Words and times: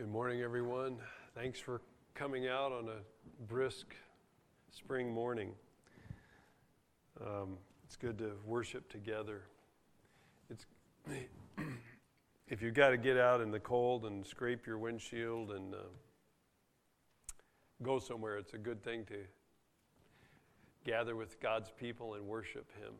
Good 0.00 0.08
morning, 0.08 0.40
everyone. 0.40 0.96
Thanks 1.34 1.60
for 1.60 1.82
coming 2.14 2.48
out 2.48 2.72
on 2.72 2.88
a 2.88 3.44
brisk 3.46 3.94
spring 4.70 5.12
morning. 5.12 5.52
Um, 7.20 7.58
it's 7.84 7.96
good 7.96 8.16
to 8.16 8.32
worship 8.46 8.90
together. 8.90 9.42
It's 10.48 10.64
if 12.48 12.62
you've 12.62 12.72
got 12.72 12.88
to 12.90 12.96
get 12.96 13.18
out 13.18 13.42
in 13.42 13.50
the 13.50 13.60
cold 13.60 14.06
and 14.06 14.26
scrape 14.26 14.66
your 14.66 14.78
windshield 14.78 15.50
and 15.50 15.74
uh, 15.74 15.78
go 17.82 17.98
somewhere, 17.98 18.38
it's 18.38 18.54
a 18.54 18.58
good 18.58 18.82
thing 18.82 19.04
to 19.04 19.18
gather 20.82 21.14
with 21.14 21.38
God's 21.40 21.70
people 21.78 22.14
and 22.14 22.26
worship 22.26 22.70
Him. 22.82 22.94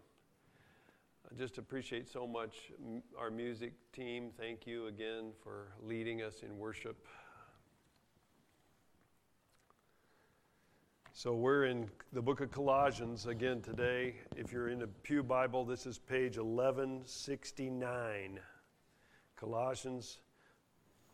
I 1.32 1.36
just 1.38 1.58
appreciate 1.58 2.08
so 2.08 2.26
much 2.26 2.72
our 3.16 3.30
music 3.30 3.72
team. 3.92 4.32
Thank 4.36 4.66
you 4.66 4.88
again 4.88 5.30
for 5.44 5.68
leading 5.80 6.22
us 6.22 6.42
in 6.42 6.58
worship. 6.58 7.06
So, 11.12 11.34
we're 11.34 11.66
in 11.66 11.88
the 12.12 12.20
book 12.20 12.40
of 12.40 12.50
Colossians 12.50 13.26
again 13.26 13.60
today. 13.60 14.16
If 14.36 14.52
you're 14.52 14.70
in 14.70 14.82
a 14.82 14.88
Pew 14.88 15.22
Bible, 15.22 15.64
this 15.64 15.86
is 15.86 15.98
page 15.98 16.36
1169. 16.36 18.40
Colossians. 19.36 20.18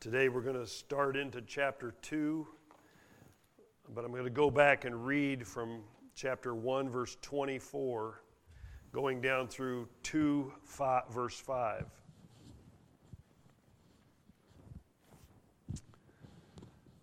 Today, 0.00 0.30
we're 0.30 0.40
going 0.40 0.56
to 0.56 0.66
start 0.66 1.18
into 1.18 1.42
chapter 1.42 1.92
2, 2.00 2.46
but 3.94 4.02
I'm 4.02 4.12
going 4.12 4.24
to 4.24 4.30
go 4.30 4.50
back 4.50 4.86
and 4.86 5.04
read 5.04 5.46
from 5.46 5.82
chapter 6.14 6.54
1, 6.54 6.88
verse 6.88 7.18
24 7.20 8.22
going 8.96 9.20
down 9.20 9.46
through 9.46 9.86
2, 10.04 10.50
five, 10.64 11.02
verse 11.10 11.38
5. 11.38 11.84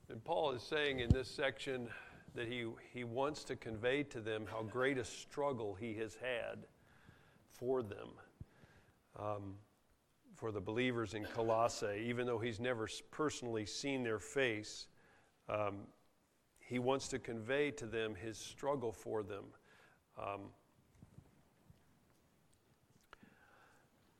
And 0.10 0.24
Paul 0.24 0.54
is 0.54 0.64
saying 0.64 1.02
in 1.02 1.12
this 1.12 1.28
section 1.28 1.88
that 2.34 2.48
he, 2.48 2.66
he 2.92 3.04
wants 3.04 3.44
to 3.44 3.56
convey 3.56 4.02
to 4.06 4.22
them 4.22 4.48
how 4.52 4.64
great 4.64 4.98
a 4.98 5.06
struggle 5.06 5.76
he 5.76 5.94
has 5.94 6.16
had 6.16 6.66
for 7.52 7.84
them, 7.84 8.10
um, 9.20 9.54
for 10.36 10.52
the 10.52 10.62
believers 10.62 11.14
in 11.14 11.26
Colossae. 11.26 12.04
Even 12.08 12.26
though 12.26 12.40
he's 12.40 12.60
never 12.60 12.90
personally 13.12 13.68
seen 13.68 14.02
their 14.02 14.18
face, 14.18 14.88
um, 15.48 15.82
he 16.58 16.80
wants 16.80 17.08
to 17.10 17.20
convey 17.20 17.70
to 17.70 17.86
them 17.86 18.16
his 18.16 18.40
struggle 18.40 18.92
for 18.92 19.22
them. 19.22 19.44
Um, 20.18 20.40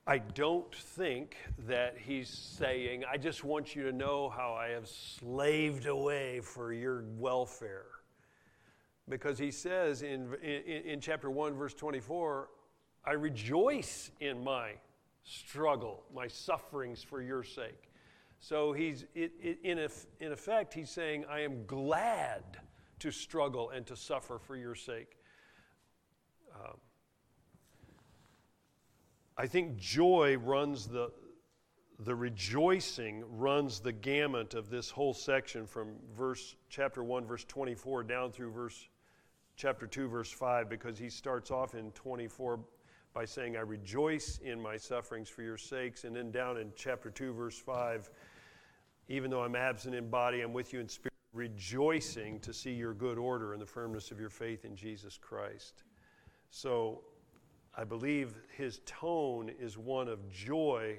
I 0.06 0.18
don't 0.18 0.74
think 0.74 1.36
that 1.66 1.96
he's 1.98 2.28
saying, 2.28 3.04
I 3.10 3.16
just 3.16 3.42
want 3.42 3.74
you 3.74 3.84
to 3.84 3.92
know 3.92 4.28
how 4.28 4.52
I 4.52 4.68
have 4.68 4.86
slaved 4.86 5.86
away 5.86 6.40
for 6.40 6.74
your 6.74 7.04
welfare. 7.16 7.86
Because 9.08 9.38
he 9.38 9.50
says 9.50 10.02
in, 10.02 10.34
in, 10.42 10.82
in, 10.84 11.00
chapter 11.00 11.30
1, 11.30 11.54
verse 11.54 11.72
24, 11.72 12.48
I 13.06 13.12
rejoice 13.12 14.10
in 14.20 14.44
my 14.44 14.72
struggle, 15.22 16.04
my 16.14 16.26
sufferings 16.26 17.02
for 17.02 17.22
your 17.22 17.42
sake. 17.42 17.90
So 18.40 18.74
he's, 18.74 19.06
it, 19.14 19.32
it, 19.40 19.58
in, 19.64 19.78
in 20.20 20.32
effect, 20.32 20.74
he's 20.74 20.90
saying, 20.90 21.24
I 21.30 21.40
am 21.40 21.64
glad 21.64 22.42
to 22.98 23.10
struggle 23.10 23.70
and 23.70 23.86
to 23.86 23.96
suffer 23.96 24.38
for 24.38 24.56
your 24.56 24.74
sake. 24.74 25.16
I 29.36 29.46
think 29.46 29.76
joy 29.76 30.36
runs 30.36 30.86
the, 30.86 31.10
the 31.98 32.14
rejoicing 32.14 33.24
runs 33.36 33.80
the 33.80 33.92
gamut 33.92 34.54
of 34.54 34.70
this 34.70 34.90
whole 34.90 35.14
section 35.14 35.66
from 35.66 35.94
verse 36.16 36.54
chapter 36.68 37.02
1 37.02 37.26
verse 37.26 37.44
24 37.44 38.04
down 38.04 38.30
through 38.30 38.52
verse 38.52 38.88
chapter 39.56 39.86
2 39.86 40.08
verse 40.08 40.30
5 40.30 40.68
because 40.68 40.98
he 40.98 41.08
starts 41.08 41.50
off 41.50 41.74
in 41.74 41.90
24 41.92 42.60
by 43.12 43.24
saying 43.24 43.56
I 43.56 43.60
rejoice 43.60 44.38
in 44.42 44.60
my 44.60 44.76
sufferings 44.76 45.28
for 45.28 45.42
your 45.42 45.56
sakes 45.56 46.04
and 46.04 46.14
then 46.14 46.30
down 46.30 46.58
in 46.58 46.72
chapter 46.76 47.10
2 47.10 47.32
verse 47.32 47.58
5 47.58 48.10
even 49.08 49.30
though 49.30 49.42
I'm 49.42 49.56
absent 49.56 49.94
in 49.94 50.10
body 50.10 50.42
I'm 50.42 50.52
with 50.52 50.72
you 50.72 50.80
in 50.80 50.88
spirit 50.88 51.14
rejoicing 51.34 52.38
to 52.40 52.52
see 52.52 52.72
your 52.72 52.94
good 52.94 53.18
order 53.18 53.52
and 53.52 53.60
the 53.60 53.66
firmness 53.66 54.10
of 54.12 54.20
your 54.20 54.30
faith 54.30 54.64
in 54.64 54.76
Jesus 54.76 55.18
Christ. 55.18 55.82
So 56.50 57.02
I 57.76 57.84
believe 57.84 58.34
his 58.56 58.80
tone 58.86 59.50
is 59.58 59.76
one 59.76 60.08
of 60.08 60.30
joy, 60.30 60.96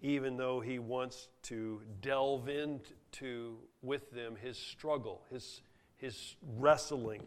even 0.00 0.36
though 0.36 0.60
he 0.60 0.78
wants 0.78 1.28
to 1.44 1.80
delve 2.00 2.48
into 2.48 3.58
with 3.82 4.10
them 4.10 4.36
his 4.40 4.58
struggle, 4.58 5.22
his, 5.30 5.62
his 5.96 6.34
wrestling. 6.58 7.22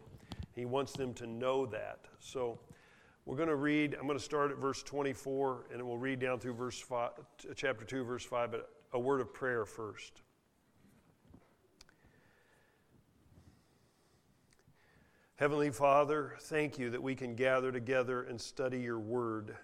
He 0.52 0.66
wants 0.66 0.92
them 0.92 1.14
to 1.14 1.26
know 1.26 1.64
that. 1.66 2.00
So 2.18 2.58
we're 3.24 3.36
going 3.36 3.48
to 3.48 3.56
read, 3.56 3.94
I'm 3.94 4.06
going 4.06 4.18
to 4.18 4.24
start 4.24 4.50
at 4.50 4.58
verse 4.58 4.82
24, 4.82 5.66
and 5.72 5.82
we'll 5.82 5.96
read 5.96 6.20
down 6.20 6.38
through 6.38 6.54
verse 6.54 6.78
five, 6.78 7.12
chapter 7.54 7.84
2, 7.84 8.04
verse 8.04 8.24
5, 8.24 8.50
but 8.50 8.70
a 8.92 8.98
word 8.98 9.20
of 9.20 9.32
prayer 9.32 9.64
first. 9.64 10.22
Heavenly 15.36 15.68
Father, 15.68 16.34
thank 16.40 16.78
you 16.78 16.88
that 16.88 17.02
we 17.02 17.14
can 17.14 17.34
gather 17.34 17.70
together 17.70 18.22
and 18.22 18.40
study 18.40 18.80
your 18.80 18.98
word. 18.98 19.54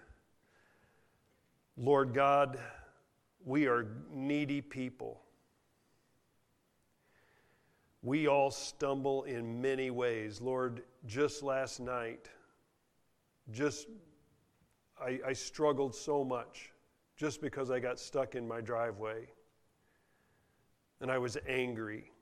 Lord 1.75 2.13
God, 2.13 2.59
we 3.43 3.65
are 3.65 3.87
needy 4.11 4.61
people. 4.61 5.19
We 8.03 8.27
all 8.27 8.51
stumble 8.51 9.23
in 9.23 9.63
many 9.63 9.89
ways. 9.89 10.39
Lord, 10.39 10.83
just 11.07 11.41
last 11.41 11.79
night, 11.79 12.29
just 13.49 13.87
I, 15.01 15.19
I 15.25 15.33
struggled 15.33 15.95
so 15.95 16.23
much 16.23 16.71
just 17.17 17.41
because 17.41 17.71
I 17.71 17.79
got 17.79 17.99
stuck 17.99 18.35
in 18.35 18.47
my 18.47 18.61
driveway 18.61 19.27
and 21.01 21.11
I 21.11 21.17
was 21.17 21.35
angry. 21.47 22.12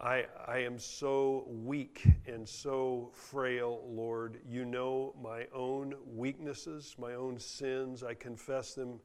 I, 0.00 0.24
I 0.46 0.58
am 0.60 0.78
so 0.78 1.44
weak 1.46 2.06
and 2.26 2.48
so 2.48 3.10
frail, 3.12 3.82
Lord. 3.86 4.40
You 4.48 4.64
know 4.64 5.14
my 5.22 5.46
own 5.54 5.94
weaknesses, 6.06 6.96
my 6.98 7.14
own 7.14 7.38
sins. 7.38 8.02
I 8.02 8.14
confess 8.14 8.74
them 8.74 8.98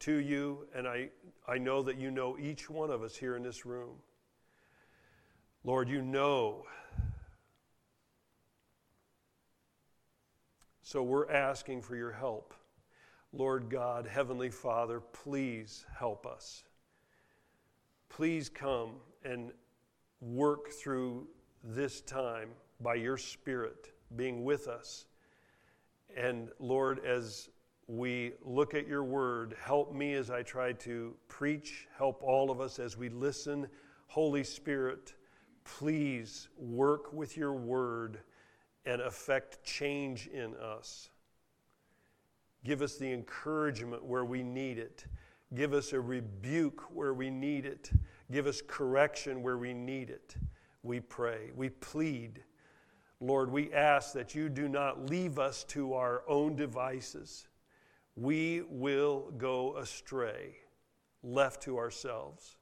to 0.00 0.16
you, 0.16 0.66
and 0.74 0.88
I, 0.88 1.10
I 1.46 1.58
know 1.58 1.80
that 1.82 1.96
you 1.96 2.10
know 2.10 2.36
each 2.38 2.68
one 2.68 2.90
of 2.90 3.04
us 3.04 3.14
here 3.14 3.36
in 3.36 3.44
this 3.44 3.64
room. 3.64 3.94
Lord, 5.62 5.88
you 5.88 6.02
know. 6.02 6.64
So 10.82 11.04
we're 11.04 11.30
asking 11.30 11.82
for 11.82 11.94
your 11.94 12.10
help. 12.10 12.52
Lord 13.32 13.70
God, 13.70 14.08
Heavenly 14.08 14.50
Father, 14.50 14.98
please 14.98 15.86
help 15.96 16.26
us. 16.26 16.64
Please 18.08 18.48
come 18.48 18.96
and 19.24 19.52
work 20.22 20.70
through 20.70 21.26
this 21.62 22.00
time 22.00 22.50
by 22.80 22.94
your 22.94 23.16
Spirit 23.16 23.92
being 24.16 24.44
with 24.44 24.68
us. 24.68 25.06
And 26.16 26.48
Lord, 26.58 27.04
as 27.04 27.50
we 27.88 28.32
look 28.44 28.74
at 28.74 28.86
your 28.86 29.02
word, 29.02 29.56
help 29.60 29.92
me 29.92 30.14
as 30.14 30.30
I 30.30 30.42
try 30.42 30.72
to 30.74 31.14
preach, 31.28 31.88
help 31.98 32.22
all 32.22 32.50
of 32.50 32.60
us 32.60 32.78
as 32.78 32.96
we 32.96 33.08
listen. 33.08 33.66
Holy 34.06 34.44
Spirit, 34.44 35.14
please 35.64 36.48
work 36.56 37.12
with 37.12 37.36
your 37.36 37.54
word 37.54 38.20
and 38.86 39.00
affect 39.00 39.64
change 39.64 40.28
in 40.28 40.54
us. 40.54 41.10
Give 42.64 42.80
us 42.80 42.96
the 42.96 43.12
encouragement 43.12 44.04
where 44.04 44.24
we 44.24 44.42
need 44.42 44.78
it. 44.78 45.04
Give 45.54 45.72
us 45.72 45.92
a 45.92 46.00
rebuke 46.00 46.94
where 46.94 47.12
we 47.12 47.28
need 47.28 47.66
it. 47.66 47.90
Give 48.32 48.46
us 48.46 48.62
correction 48.66 49.42
where 49.42 49.58
we 49.58 49.74
need 49.74 50.08
it. 50.08 50.36
We 50.82 51.00
pray. 51.00 51.50
We 51.54 51.68
plead. 51.68 52.42
Lord, 53.20 53.52
we 53.52 53.72
ask 53.72 54.14
that 54.14 54.34
you 54.34 54.48
do 54.48 54.68
not 54.68 55.08
leave 55.10 55.38
us 55.38 55.64
to 55.64 55.92
our 55.92 56.24
own 56.26 56.56
devices. 56.56 57.46
We 58.16 58.62
will 58.68 59.30
go 59.36 59.76
astray, 59.76 60.56
left 61.22 61.62
to 61.64 61.76
ourselves. 61.76 62.56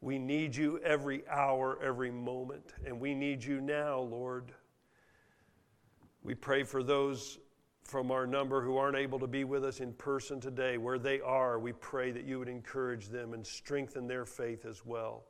We 0.00 0.18
need 0.18 0.56
you 0.56 0.78
every 0.78 1.28
hour, 1.28 1.78
every 1.82 2.10
moment, 2.10 2.72
and 2.84 2.98
we 2.98 3.14
need 3.14 3.44
you 3.44 3.60
now, 3.60 4.00
Lord. 4.00 4.52
We 6.22 6.34
pray 6.34 6.62
for 6.62 6.82
those 6.82 7.38
from 7.86 8.10
our 8.10 8.26
number 8.26 8.62
who 8.62 8.76
aren't 8.76 8.96
able 8.96 9.18
to 9.20 9.26
be 9.26 9.44
with 9.44 9.64
us 9.64 9.80
in 9.80 9.92
person 9.92 10.40
today, 10.40 10.76
where 10.76 10.98
they 10.98 11.20
are, 11.20 11.58
we 11.58 11.72
pray 11.72 12.10
that 12.10 12.24
you 12.24 12.38
would 12.38 12.48
encourage 12.48 13.08
them 13.08 13.32
and 13.32 13.46
strengthen 13.46 14.06
their 14.06 14.24
faith 14.24 14.66
as 14.66 14.84
well. 14.84 15.24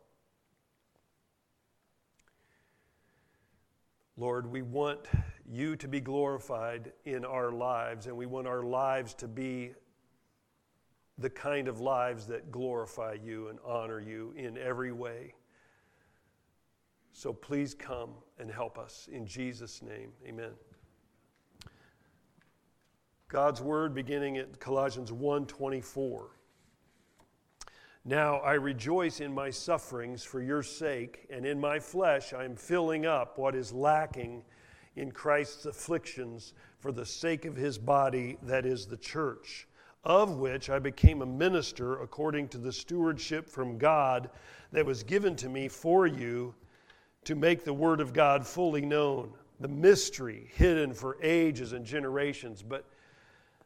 Lord, 4.16 4.50
we 4.50 4.62
want 4.62 5.00
you 5.46 5.76
to 5.76 5.86
be 5.86 6.00
glorified 6.00 6.92
in 7.04 7.24
our 7.24 7.52
lives, 7.52 8.06
and 8.06 8.16
we 8.16 8.24
want 8.24 8.46
our 8.46 8.62
lives 8.62 9.12
to 9.14 9.28
be 9.28 9.72
the 11.18 11.30
kind 11.30 11.68
of 11.68 11.80
lives 11.80 12.26
that 12.26 12.50
glorify 12.50 13.16
you 13.22 13.48
and 13.48 13.58
honor 13.64 14.00
you 14.00 14.32
in 14.36 14.56
every 14.56 14.92
way. 14.92 15.34
So 17.12 17.32
please 17.32 17.74
come 17.74 18.10
and 18.38 18.50
help 18.50 18.78
us 18.78 19.08
in 19.10 19.26
Jesus' 19.26 19.82
name. 19.82 20.12
Amen. 20.26 20.52
God's 23.36 23.60
word 23.60 23.94
beginning 23.94 24.38
at 24.38 24.58
Colossians 24.60 25.12
1:24. 25.12 26.30
Now 28.02 28.36
I 28.36 28.54
rejoice 28.54 29.20
in 29.20 29.34
my 29.34 29.50
sufferings 29.50 30.24
for 30.24 30.40
your 30.40 30.62
sake, 30.62 31.26
and 31.28 31.44
in 31.44 31.60
my 31.60 31.78
flesh 31.78 32.32
I 32.32 32.46
am 32.46 32.56
filling 32.56 33.04
up 33.04 33.36
what 33.36 33.54
is 33.54 33.74
lacking 33.74 34.42
in 34.94 35.12
Christ's 35.12 35.66
afflictions 35.66 36.54
for 36.78 36.92
the 36.92 37.04
sake 37.04 37.44
of 37.44 37.56
his 37.56 37.76
body, 37.76 38.38
that 38.40 38.64
is 38.64 38.86
the 38.86 38.96
church, 38.96 39.68
of 40.02 40.38
which 40.38 40.70
I 40.70 40.78
became 40.78 41.20
a 41.20 41.26
minister 41.26 42.00
according 42.00 42.48
to 42.48 42.58
the 42.58 42.72
stewardship 42.72 43.50
from 43.50 43.76
God 43.76 44.30
that 44.72 44.86
was 44.86 45.02
given 45.02 45.36
to 45.36 45.50
me 45.50 45.68
for 45.68 46.06
you 46.06 46.54
to 47.24 47.34
make 47.34 47.64
the 47.64 47.74
word 47.74 48.00
of 48.00 48.14
God 48.14 48.46
fully 48.46 48.86
known, 48.86 49.34
the 49.60 49.68
mystery 49.68 50.50
hidden 50.54 50.94
for 50.94 51.18
ages 51.22 51.74
and 51.74 51.84
generations, 51.84 52.62
but 52.62 52.86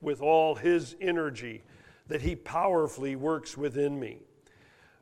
with 0.00 0.20
all 0.20 0.54
his 0.54 0.96
energy 1.00 1.62
that 2.08 2.22
he 2.22 2.34
powerfully 2.34 3.16
works 3.16 3.56
within 3.56 3.98
me. 3.98 4.18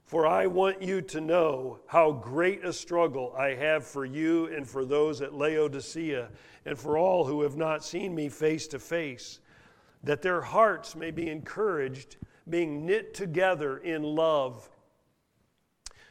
For 0.05 0.27
I 0.27 0.47
want 0.47 0.83
you 0.83 1.03
to 1.03 1.21
know 1.21 1.81
how 1.87 2.13
great 2.13 2.65
a 2.65 2.73
struggle 2.73 3.35
I 3.37 3.55
have 3.55 3.87
for 3.87 4.07
you 4.07 4.47
and 4.47 4.67
for 4.67 4.85
those 4.85 5.21
at 5.21 5.35
Laodicea 5.35 6.29
and 6.65 6.79
for 6.79 6.97
all 6.97 7.25
who 7.25 7.43
have 7.43 7.57
not 7.57 7.85
seen 7.85 8.15
me 8.15 8.29
face 8.29 8.67
to 8.69 8.79
face, 8.79 9.41
that 10.03 10.23
their 10.23 10.41
hearts 10.41 10.97
may 10.97 11.11
be 11.11 11.29
encouraged, 11.29 12.17
being 12.49 12.87
knit 12.87 13.13
together 13.13 13.79
in 13.79 14.03
love, 14.03 14.71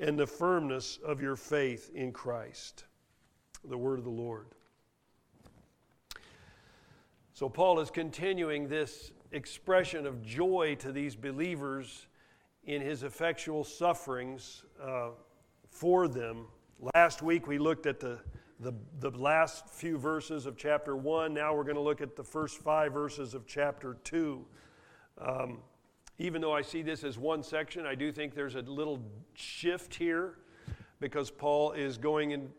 and 0.00 0.18
the 0.18 0.26
firmness 0.26 0.98
of 1.04 1.20
your 1.20 1.36
faith 1.36 1.90
in 1.94 2.10
Christ. 2.10 2.84
The 3.68 3.76
word 3.76 3.98
of 3.98 4.04
the 4.04 4.10
Lord. 4.10 4.46
So, 7.34 7.48
Paul 7.48 7.80
is 7.80 7.90
continuing 7.90 8.66
this 8.66 9.12
expression 9.32 10.06
of 10.06 10.22
joy 10.22 10.76
to 10.80 10.90
these 10.90 11.14
believers 11.14 12.06
in 12.64 12.82
his 12.82 13.02
effectual 13.02 13.62
sufferings 13.64 14.64
uh, 14.82 15.10
for 15.70 16.08
them. 16.08 16.46
Last 16.94 17.22
week 17.22 17.46
we 17.46 17.58
looked 17.58 17.86
at 17.86 18.00
the, 18.00 18.18
the, 18.58 18.72
the 18.98 19.10
last 19.10 19.68
few 19.68 19.98
verses 19.98 20.46
of 20.46 20.56
chapter 20.56 20.96
1. 20.96 21.32
Now 21.32 21.54
we're 21.54 21.64
going 21.64 21.76
to 21.76 21.80
look 21.82 22.00
at 22.00 22.16
the 22.16 22.24
first 22.24 22.58
five 22.58 22.92
verses 22.92 23.34
of 23.34 23.46
chapter 23.46 23.96
2. 24.04 24.44
Um, 25.18 25.58
even 26.20 26.42
though 26.42 26.52
I 26.52 26.60
see 26.60 26.82
this 26.82 27.02
as 27.02 27.16
one 27.16 27.42
section, 27.42 27.86
I 27.86 27.94
do 27.94 28.12
think 28.12 28.34
there's 28.34 28.54
a 28.54 28.60
little 28.60 29.00
shift 29.32 29.94
here 29.94 30.36
because 31.00 31.30
Paul 31.30 31.72
is 31.72 31.96
going 31.96 32.34
and 32.34 32.50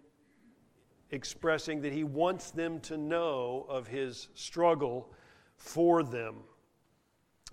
expressing 1.12 1.80
that 1.82 1.94
he 1.94 2.04
wants 2.04 2.50
them 2.50 2.80
to 2.82 2.98
know 2.98 3.68
of 3.70 3.86
his 3.88 4.30
struggle 4.34 5.14
for 5.58 6.02
them. 6.02 6.38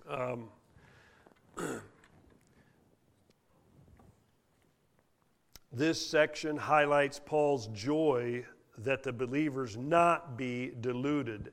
Um, 0.09 0.49
This 5.71 6.03
section 6.03 6.57
highlights 6.57 7.21
Paul's 7.23 7.67
joy 7.67 8.43
that 8.79 9.03
the 9.03 9.13
believers 9.13 9.77
not 9.77 10.35
be 10.35 10.71
deluded 10.81 11.51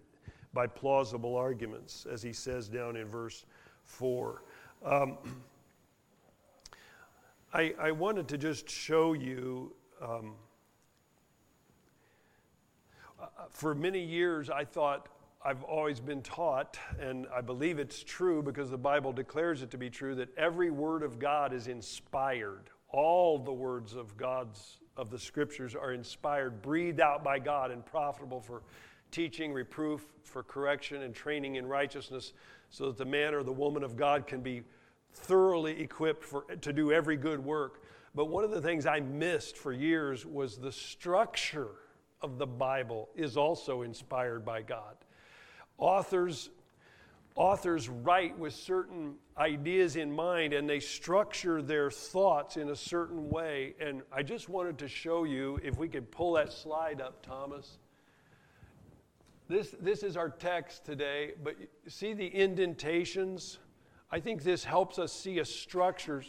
by 0.54 0.66
plausible 0.68 1.36
arguments, 1.36 2.06
as 2.10 2.22
he 2.22 2.32
says 2.32 2.70
down 2.70 2.96
in 2.96 3.06
verse 3.06 3.44
4. 3.86 4.42
Um, 4.84 5.18
I, 7.52 7.74
I, 7.80 7.90
wanted 7.92 8.28
to 8.28 8.38
just 8.38 8.68
show 8.68 9.14
you. 9.14 9.72
Um, 10.02 10.34
uh, 13.20 13.26
for 13.48 13.74
many 13.74 14.04
years, 14.04 14.50
I 14.50 14.64
thought 14.64 15.08
I've 15.42 15.62
always 15.62 16.00
been 16.00 16.20
taught, 16.22 16.78
and 17.00 17.26
I 17.34 17.40
believe 17.40 17.78
it's 17.78 18.02
true 18.02 18.42
because 18.42 18.70
the 18.70 18.76
Bible 18.76 19.12
declares 19.12 19.62
it 19.62 19.70
to 19.70 19.78
be 19.78 19.88
true, 19.88 20.14
that 20.16 20.36
every 20.36 20.70
word 20.70 21.02
of 21.02 21.18
God 21.18 21.54
is 21.54 21.68
inspired 21.68 22.70
all 22.90 23.38
the 23.38 23.52
words 23.52 23.94
of 23.94 24.16
God's 24.16 24.78
of 24.96 25.10
the 25.10 25.18
scriptures 25.18 25.74
are 25.74 25.92
inspired, 25.92 26.62
breathed 26.62 27.00
out 27.00 27.22
by 27.22 27.38
God, 27.38 27.70
and 27.70 27.84
profitable 27.84 28.40
for 28.40 28.62
teaching, 29.10 29.52
reproof, 29.52 30.06
for 30.22 30.42
correction, 30.42 31.02
and 31.02 31.14
training 31.14 31.56
in 31.56 31.66
righteousness, 31.66 32.32
so 32.76 32.88
that 32.88 32.98
the 32.98 33.06
man 33.06 33.32
or 33.32 33.42
the 33.42 33.50
woman 33.50 33.82
of 33.82 33.96
God 33.96 34.26
can 34.26 34.42
be 34.42 34.62
thoroughly 35.14 35.80
equipped 35.80 36.22
for, 36.22 36.42
to 36.42 36.74
do 36.74 36.92
every 36.92 37.16
good 37.16 37.42
work. 37.42 37.82
But 38.14 38.26
one 38.26 38.44
of 38.44 38.50
the 38.50 38.60
things 38.60 38.84
I 38.84 39.00
missed 39.00 39.56
for 39.56 39.72
years 39.72 40.26
was 40.26 40.58
the 40.58 40.70
structure 40.70 41.70
of 42.20 42.36
the 42.36 42.46
Bible 42.46 43.08
is 43.16 43.38
also 43.38 43.80
inspired 43.80 44.44
by 44.44 44.60
God. 44.60 44.94
Authors 45.78 46.50
authors 47.34 47.88
write 47.88 48.38
with 48.38 48.54
certain 48.54 49.14
ideas 49.38 49.96
in 49.96 50.10
mind 50.10 50.52
and 50.52 50.68
they 50.68 50.80
structure 50.80 51.62
their 51.62 51.90
thoughts 51.90 52.58
in 52.58 52.70
a 52.70 52.76
certain 52.76 53.30
way. 53.30 53.74
And 53.80 54.02
I 54.12 54.22
just 54.22 54.50
wanted 54.50 54.76
to 54.78 54.88
show 54.88 55.24
you, 55.24 55.58
if 55.62 55.78
we 55.78 55.88
could 55.88 56.10
pull 56.10 56.34
that 56.34 56.52
slide 56.52 57.00
up, 57.00 57.24
Thomas. 57.24 57.78
This, 59.48 59.76
this 59.80 60.02
is 60.02 60.16
our 60.16 60.28
text 60.28 60.84
today, 60.84 61.34
but 61.44 61.54
see 61.86 62.14
the 62.14 62.26
indentations? 62.26 63.58
I 64.10 64.18
think 64.18 64.42
this 64.42 64.64
helps 64.64 64.98
us 64.98 65.12
see 65.12 65.38
a 65.38 65.44
structure. 65.44 66.24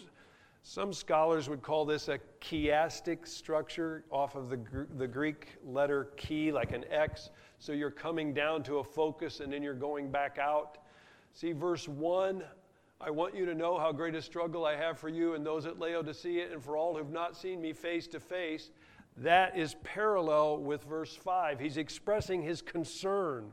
Some 0.62 0.94
scholars 0.94 1.50
would 1.50 1.64
call 1.64 1.84
this 1.84 2.10
a 2.10 2.20
chiastic 2.42 3.28
structure 3.28 4.04
off 4.12 4.36
of 4.36 4.50
the, 4.50 4.60
the 4.98 5.08
Greek 5.08 5.58
letter 5.66 6.10
chi, 6.16 6.52
like 6.54 6.74
an 6.74 6.86
X. 6.92 7.32
So 7.58 7.72
you're 7.72 7.90
coming 7.90 8.36
down 8.36 8.62
to 8.64 8.80
a 8.80 8.84
focus 8.84 9.40
and 9.40 9.52
then 9.52 9.64
you're 9.64 9.74
going 9.74 10.12
back 10.12 10.38
out. 10.38 10.78
See, 11.34 11.54
verse 11.54 11.88
1 11.88 12.44
I 13.00 13.12
want 13.12 13.36
you 13.36 13.46
to 13.46 13.54
know 13.54 13.78
how 13.78 13.92
great 13.92 14.16
a 14.16 14.22
struggle 14.24 14.66
I 14.66 14.76
have 14.76 14.98
for 14.98 15.08
you 15.08 15.36
and 15.36 15.46
those 15.46 15.68
at 15.68 15.78
Laodicea 15.78 16.52
and 16.52 16.64
for 16.64 16.78
all 16.78 16.98
who've 16.98 17.12
not 17.12 17.38
seen 17.38 17.62
me 17.62 17.72
face 17.72 18.08
to 18.08 18.20
face. 18.20 18.72
That 19.18 19.58
is 19.58 19.76
parallel 19.84 20.58
with 20.58 20.84
verse 20.84 21.16
5. 21.16 21.60
He's 21.60 21.78
expressing 21.78 22.42
his 22.44 22.62
concern. 22.62 23.52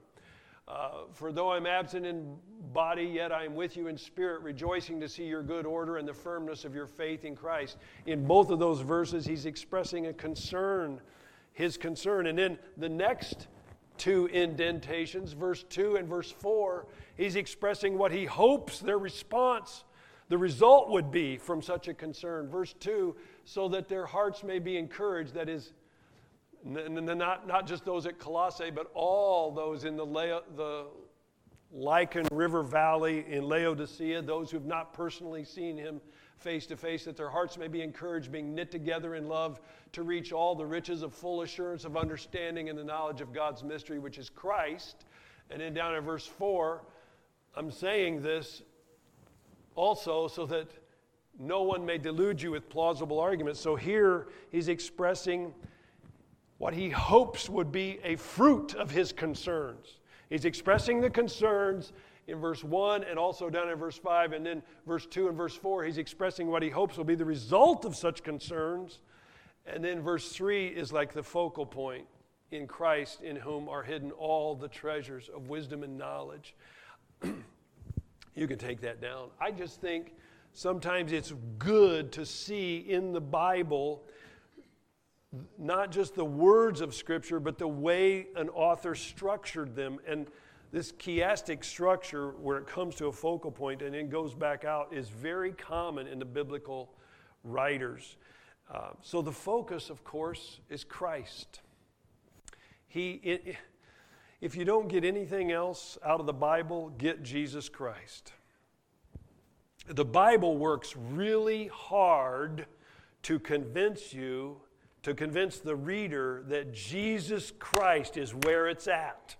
Uh, 0.67 1.05
for 1.13 1.31
though 1.33 1.53
I'm 1.53 1.67
absent 1.67 2.07
in 2.07 2.37
body, 2.73 3.05
yet 3.05 3.33
I 3.33 3.45
am 3.45 3.55
with 3.55 3.77
you 3.77 3.89
in 3.89 3.97
spirit, 3.99 4.43
rejoicing 4.43 4.99
to 5.01 5.09
see 5.09 5.25
your 5.25 5.43
good 5.43 5.67
order 5.67 5.99
and 5.99 6.09
the 6.09 6.15
firmness 6.15 6.65
of 6.65 6.75
your 6.75 6.87
faith 6.87 7.25
in 7.25 7.37
Christ. 7.37 7.77
In 8.07 8.27
both 8.27 8.51
of 8.51 8.59
those 8.59 8.81
verses, 8.81 9.27
he's 9.27 9.47
expressing 9.47 10.07
a 10.07 10.13
concern, 10.13 11.01
his 11.53 11.77
concern. 11.77 12.27
And 12.27 12.39
then 12.39 12.59
the 12.79 12.89
next 12.89 13.49
two 13.99 14.27
indentations, 14.29 15.33
verse 15.33 15.65
2 15.65 15.97
and 15.97 16.09
verse 16.09 16.31
4, 16.31 16.87
he's 17.17 17.37
expressing 17.37 17.99
what 17.99 18.11
he 18.11 18.25
hopes 18.25 18.81
their 18.81 18.99
response, 18.99 19.85
the 20.29 20.39
result 20.39 20.91
would 20.91 21.11
be 21.11 21.37
from 21.37 21.61
such 21.61 21.89
a 21.89 21.95
concern. 21.95 22.49
Verse 22.49 22.75
2, 22.81 23.15
so 23.45 23.69
that 23.69 23.89
their 23.89 24.07
hearts 24.07 24.43
may 24.43 24.59
be 24.59 24.77
encouraged, 24.77 25.35
that 25.35 25.49
is, 25.49 25.73
not, 26.65 27.47
not 27.47 27.67
just 27.67 27.85
those 27.85 28.07
at 28.07 28.19
Colossae, 28.19 28.71
but 28.71 28.91
all 28.95 29.51
those 29.51 29.85
in 29.85 29.97
the, 29.97 30.07
La- 30.07 30.41
the 30.57 30.87
Lycus 31.71 32.27
River 32.31 32.63
Valley 32.63 33.27
in 33.29 33.45
Laodicea, 33.45 34.23
those 34.23 34.51
who 34.51 34.57
have 34.57 34.67
not 34.67 34.95
personally 34.95 35.45
seen 35.45 35.77
him 35.77 36.01
face 36.39 36.67
to 36.67 36.77
face, 36.77 37.05
that 37.05 37.17
their 37.17 37.31
hearts 37.31 37.59
may 37.59 37.69
be 37.69 37.83
encouraged, 37.83 38.33
being 38.33 38.55
knit 38.55 38.71
together 38.71 39.15
in 39.15 39.29
love 39.29 39.61
to 39.93 40.03
reach 40.03 40.33
all 40.33 40.55
the 40.55 40.65
riches 40.67 41.03
of 41.03 41.13
full 41.13 41.43
assurance 41.43 41.85
of 41.85 41.97
understanding 41.97 42.69
and 42.69 42.79
the 42.79 42.85
knowledge 42.85 43.21
of 43.21 43.33
God's 43.33 43.63
mystery, 43.63 43.99
which 43.99 44.19
is 44.19 44.31
Christ. 44.31 45.05
And 45.51 45.61
then 45.61 45.75
down 45.75 45.95
in 45.95 46.03
verse 46.03 46.27
4, 46.27 46.83
I'm 47.57 47.71
saying 47.71 48.23
this 48.23 48.63
also 49.75 50.29
so 50.29 50.47
that 50.47 50.71
no 51.39 51.63
one 51.63 51.85
may 51.85 51.99
delude 51.99 52.41
you 52.41 52.51
with 52.51 52.69
plausible 52.69 53.19
arguments. 53.19 53.61
So 53.61 53.77
here 53.77 54.29
he's 54.51 54.69
expressing 54.69 55.53
what 56.59 56.75
he 56.75 56.89
hopes 56.91 57.49
would 57.49 57.73
be 57.73 57.99
a 58.05 58.17
fruit 58.17 58.75
of 58.75 58.91
his 58.91 59.13
concerns. 59.13 59.99
He's 60.31 60.45
expressing 60.45 61.01
the 61.01 61.11
concerns 61.11 61.93
in 62.27 62.39
verse 62.39 62.65
1 62.65 63.05
and 63.05 63.19
also 63.19 63.51
down 63.51 63.69
in 63.69 63.77
verse 63.77 63.99
5, 63.99 64.33
and 64.33 64.47
then 64.47 64.63
verse 64.87 65.07
2 65.07 65.29
and 65.29 65.37
verse 65.37 65.55
4, 65.55 65.85
he's 65.85 65.99
expressing 65.99 66.49
what 66.49 66.63
he 66.63 66.71
hopes 66.71 66.97
will 66.97 67.05
be 67.05 67.15
the 67.15 67.25
result 67.25 67.85
of 67.85 67.95
such 67.95 68.23
concerns. 68.23 69.01
And 69.67 69.85
then 69.85 70.01
verse 70.01 70.31
3 70.31 70.69
is 70.69 70.93
like 70.93 71.13
the 71.13 71.23
focal 71.23 71.67
point 71.67 72.07
in 72.51 72.67
Christ, 72.67 73.23
in 73.23 73.37
whom 73.37 73.69
are 73.69 73.83
hidden 73.83 74.11
all 74.13 74.55
the 74.55 74.69
treasures 74.69 75.29
of 75.35 75.49
wisdom 75.49 75.83
and 75.83 75.99
knowledge. 75.99 76.55
you 78.35 78.47
can 78.47 78.59
take 78.59 78.81
that 78.81 79.01
down. 79.01 79.31
I 79.41 79.51
just 79.51 79.81
think 79.81 80.15
sometimes 80.53 81.13
it's 81.13 81.33
good 81.59 82.13
to 82.13 82.27
see 82.27 82.79
in 82.79 83.13
the 83.13 83.21
Bible 83.21 84.05
not 85.59 85.91
just 85.91 86.15
the 86.15 86.25
words 86.25 86.81
of 86.81 86.95
Scripture, 86.95 87.41
but 87.41 87.59
the 87.59 87.69
way 87.69 88.29
an 88.37 88.49
author 88.51 88.95
structured 88.95 89.75
them. 89.75 89.99
And 90.07 90.29
this 90.73 90.93
chiastic 90.93 91.65
structure, 91.65 92.31
where 92.33 92.59
it 92.59 92.67
comes 92.67 92.95
to 92.97 93.07
a 93.07 93.13
focal 93.13 93.51
point 93.51 93.83
and 93.83 93.95
then 93.95 94.09
goes 94.09 94.35
back 94.35 94.65
out, 94.65 94.93
is 94.93 95.09
very 95.09 95.53
common 95.53 96.07
in 96.07 96.19
the 96.19 96.25
biblical 96.25 96.91
writers. 97.43 98.17
Uh, 98.73 98.91
so 99.03 99.23
the 99.23 99.33
focus, 99.33 99.91
of 99.91 100.05
course, 100.05 100.61
is 100.69 100.85
Christ. 100.85 101.61
He, 102.87 103.21
it, 103.23 103.57
if 104.45 104.55
you 104.55 104.65
don't 104.67 104.89
get 104.89 105.07
anything 105.07 105.51
else 105.51 105.97
out 106.05 106.21
of 106.21 106.27
the 106.27 106.33
Bible, 106.35 106.91
get 106.99 107.23
Jesus 107.23 107.71
Christ. 107.71 108.35
The 109.87 110.05
Bible 110.05 110.59
works 110.59 110.95
really 110.95 111.69
hard 111.69 112.67
to 113.23 113.39
convince 113.39 114.13
you, 114.13 114.59
to 115.03 115.15
convince 115.15 115.61
the 115.61 115.75
reader 115.75 116.45
that 116.49 116.75
Jesus 116.75 117.55
Christ 117.59 118.19
is 118.19 118.35
where 118.35 118.69
it's 118.69 118.87
at. 118.87 119.35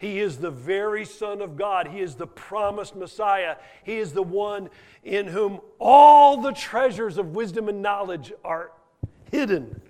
He 0.00 0.18
is 0.18 0.38
the 0.38 0.50
very 0.50 1.04
Son 1.04 1.42
of 1.42 1.56
God. 1.56 1.86
He 1.86 2.00
is 2.00 2.16
the 2.16 2.26
promised 2.26 2.96
Messiah. 2.96 3.54
He 3.84 3.98
is 3.98 4.12
the 4.12 4.24
one 4.24 4.68
in 5.04 5.28
whom 5.28 5.60
all 5.78 6.40
the 6.40 6.52
treasures 6.52 7.18
of 7.18 7.36
wisdom 7.36 7.68
and 7.68 7.82
knowledge 7.82 8.32
are 8.44 8.72
hidden. 9.30 9.80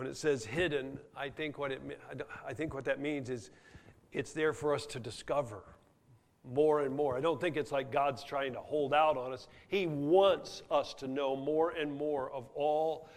When 0.00 0.08
it 0.08 0.16
says 0.16 0.46
hidden, 0.46 0.98
I 1.14 1.28
think 1.28 1.58
what, 1.58 1.72
it, 1.72 1.82
I 2.48 2.54
think 2.54 2.72
what 2.72 2.86
that 2.86 3.00
means 3.00 3.28
is 3.28 3.50
it's 4.14 4.32
there 4.32 4.54
for 4.54 4.74
us 4.74 4.86
to 4.86 4.98
discover 4.98 5.62
more 6.42 6.80
and 6.80 6.96
more. 6.96 7.18
I 7.18 7.20
don't 7.20 7.38
think 7.38 7.58
it's 7.58 7.70
like 7.70 7.92
God's 7.92 8.24
trying 8.24 8.54
to 8.54 8.60
hold 8.60 8.94
out 8.94 9.18
on 9.18 9.34
us. 9.34 9.46
He 9.68 9.86
wants 9.86 10.62
us 10.70 10.94
to 10.94 11.06
know 11.06 11.36
more 11.36 11.72
and 11.72 11.92
more 11.92 12.30
of 12.30 12.48
all 12.54 13.10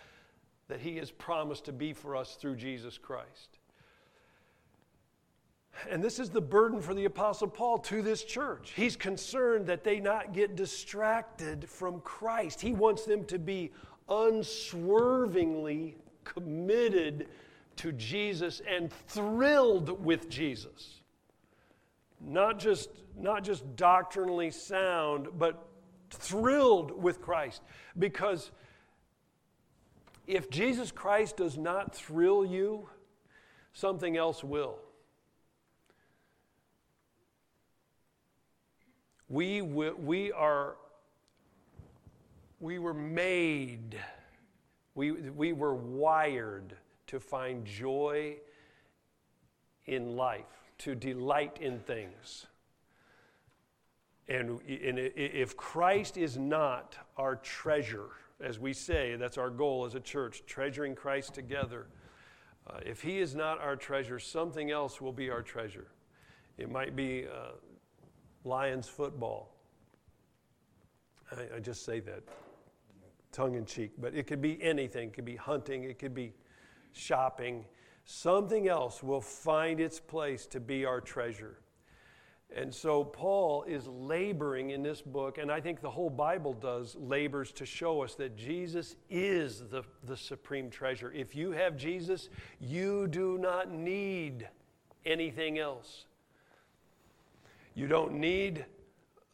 that 0.67 0.81
He 0.81 0.97
has 0.97 1.09
promised 1.09 1.63
to 1.65 1.71
be 1.71 1.93
for 1.93 2.17
us 2.17 2.35
through 2.35 2.57
Jesus 2.57 2.97
Christ. 2.97 3.59
And 5.89 6.03
this 6.03 6.19
is 6.19 6.31
the 6.31 6.41
burden 6.41 6.81
for 6.81 6.93
the 6.93 7.05
Apostle 7.05 7.47
Paul 7.47 7.77
to 7.77 8.01
this 8.01 8.25
church. 8.25 8.73
He's 8.75 8.97
concerned 8.97 9.67
that 9.67 9.85
they 9.85 10.01
not 10.01 10.33
get 10.33 10.57
distracted 10.57 11.69
from 11.69 12.01
Christ. 12.01 12.59
He 12.59 12.73
wants 12.73 13.05
them 13.05 13.23
to 13.27 13.39
be 13.39 13.71
unswervingly 14.09 15.95
committed 16.23 17.27
to 17.77 17.91
Jesus 17.91 18.61
and 18.67 18.91
thrilled 19.07 20.03
with 20.03 20.29
Jesus. 20.29 21.01
Not 22.21 22.59
just, 22.59 22.89
not 23.17 23.43
just 23.43 23.75
doctrinally 23.75 24.51
sound, 24.51 25.27
but 25.37 25.67
thrilled 26.09 27.01
with 27.01 27.21
Christ. 27.21 27.61
Because 27.97 28.51
if 30.27 30.49
Jesus 30.49 30.91
Christ 30.91 31.37
does 31.37 31.57
not 31.57 31.95
thrill 31.95 32.45
you, 32.45 32.89
something 33.73 34.15
else 34.15 34.43
will. 34.43 34.77
We, 39.27 39.61
we 39.61 40.31
are, 40.31 40.75
we 42.59 42.77
were 42.77 42.93
made, 42.93 43.99
we, 44.95 45.11
we 45.11 45.53
were 45.53 45.75
wired 45.75 46.75
to 47.07 47.19
find 47.19 47.65
joy 47.65 48.35
in 49.85 50.15
life, 50.15 50.71
to 50.79 50.95
delight 50.95 51.57
in 51.61 51.79
things. 51.79 52.47
And, 54.27 54.61
and 54.61 54.99
if 54.99 55.57
Christ 55.57 56.17
is 56.17 56.37
not 56.37 56.95
our 57.17 57.35
treasure, 57.35 58.09
as 58.39 58.59
we 58.59 58.73
say, 58.73 59.15
that's 59.15 59.37
our 59.37 59.49
goal 59.49 59.85
as 59.85 59.95
a 59.95 59.99
church, 59.99 60.43
treasuring 60.45 60.95
Christ 60.95 61.33
together. 61.33 61.87
Uh, 62.67 62.79
if 62.85 63.01
He 63.01 63.19
is 63.19 63.35
not 63.35 63.59
our 63.59 63.75
treasure, 63.75 64.19
something 64.19 64.71
else 64.71 65.01
will 65.01 65.11
be 65.11 65.29
our 65.29 65.41
treasure. 65.41 65.87
It 66.57 66.71
might 66.71 66.95
be 66.95 67.25
uh, 67.25 67.51
Lions 68.45 68.87
football. 68.87 69.55
I, 71.31 71.57
I, 71.57 71.59
just 71.59 71.83
say 71.83 71.99
that 72.01 72.23
tongue 73.33 73.55
in 73.55 73.65
cheek, 73.65 73.91
but 73.97 74.13
it 74.13 74.27
could 74.27 74.41
be 74.41 74.61
anything. 74.63 75.09
It 75.09 75.13
could 75.13 75.25
be 75.25 75.35
hunting, 75.35 75.83
it 75.83 75.99
could 75.99 76.13
be 76.13 76.33
shopping. 76.93 77.65
Something 78.05 78.67
else 78.67 79.03
will 79.03 79.21
find 79.21 79.79
its 79.79 79.99
place 79.99 80.45
to 80.47 80.59
be 80.59 80.85
our 80.85 81.01
treasure. 81.01 81.57
And 82.55 82.73
so 82.73 83.03
Paul 83.03 83.63
is 83.63 83.87
laboring 83.87 84.69
in 84.69 84.83
this 84.83 85.01
book, 85.01 85.39
and 85.39 85.51
I 85.51 85.59
think 85.59 85.81
the 85.81 85.89
whole 85.89 86.09
Bible 86.09 86.53
does, 86.53 86.95
labors 86.95 87.51
to 87.53 87.65
show 87.65 88.03
us 88.03 88.13
that 88.15 88.37
Jesus 88.37 88.95
is 89.09 89.63
the, 89.71 89.83
the 90.03 90.15
supreme 90.15 90.69
treasure. 90.69 91.11
If 91.11 91.35
you 91.35 91.51
have 91.51 91.75
Jesus, 91.75 92.29
you 92.59 93.07
do 93.07 93.39
not 93.39 93.71
need 93.71 94.47
anything 95.03 95.57
else. 95.57 96.05
You 97.73 97.87
don't 97.87 98.13
need 98.13 98.65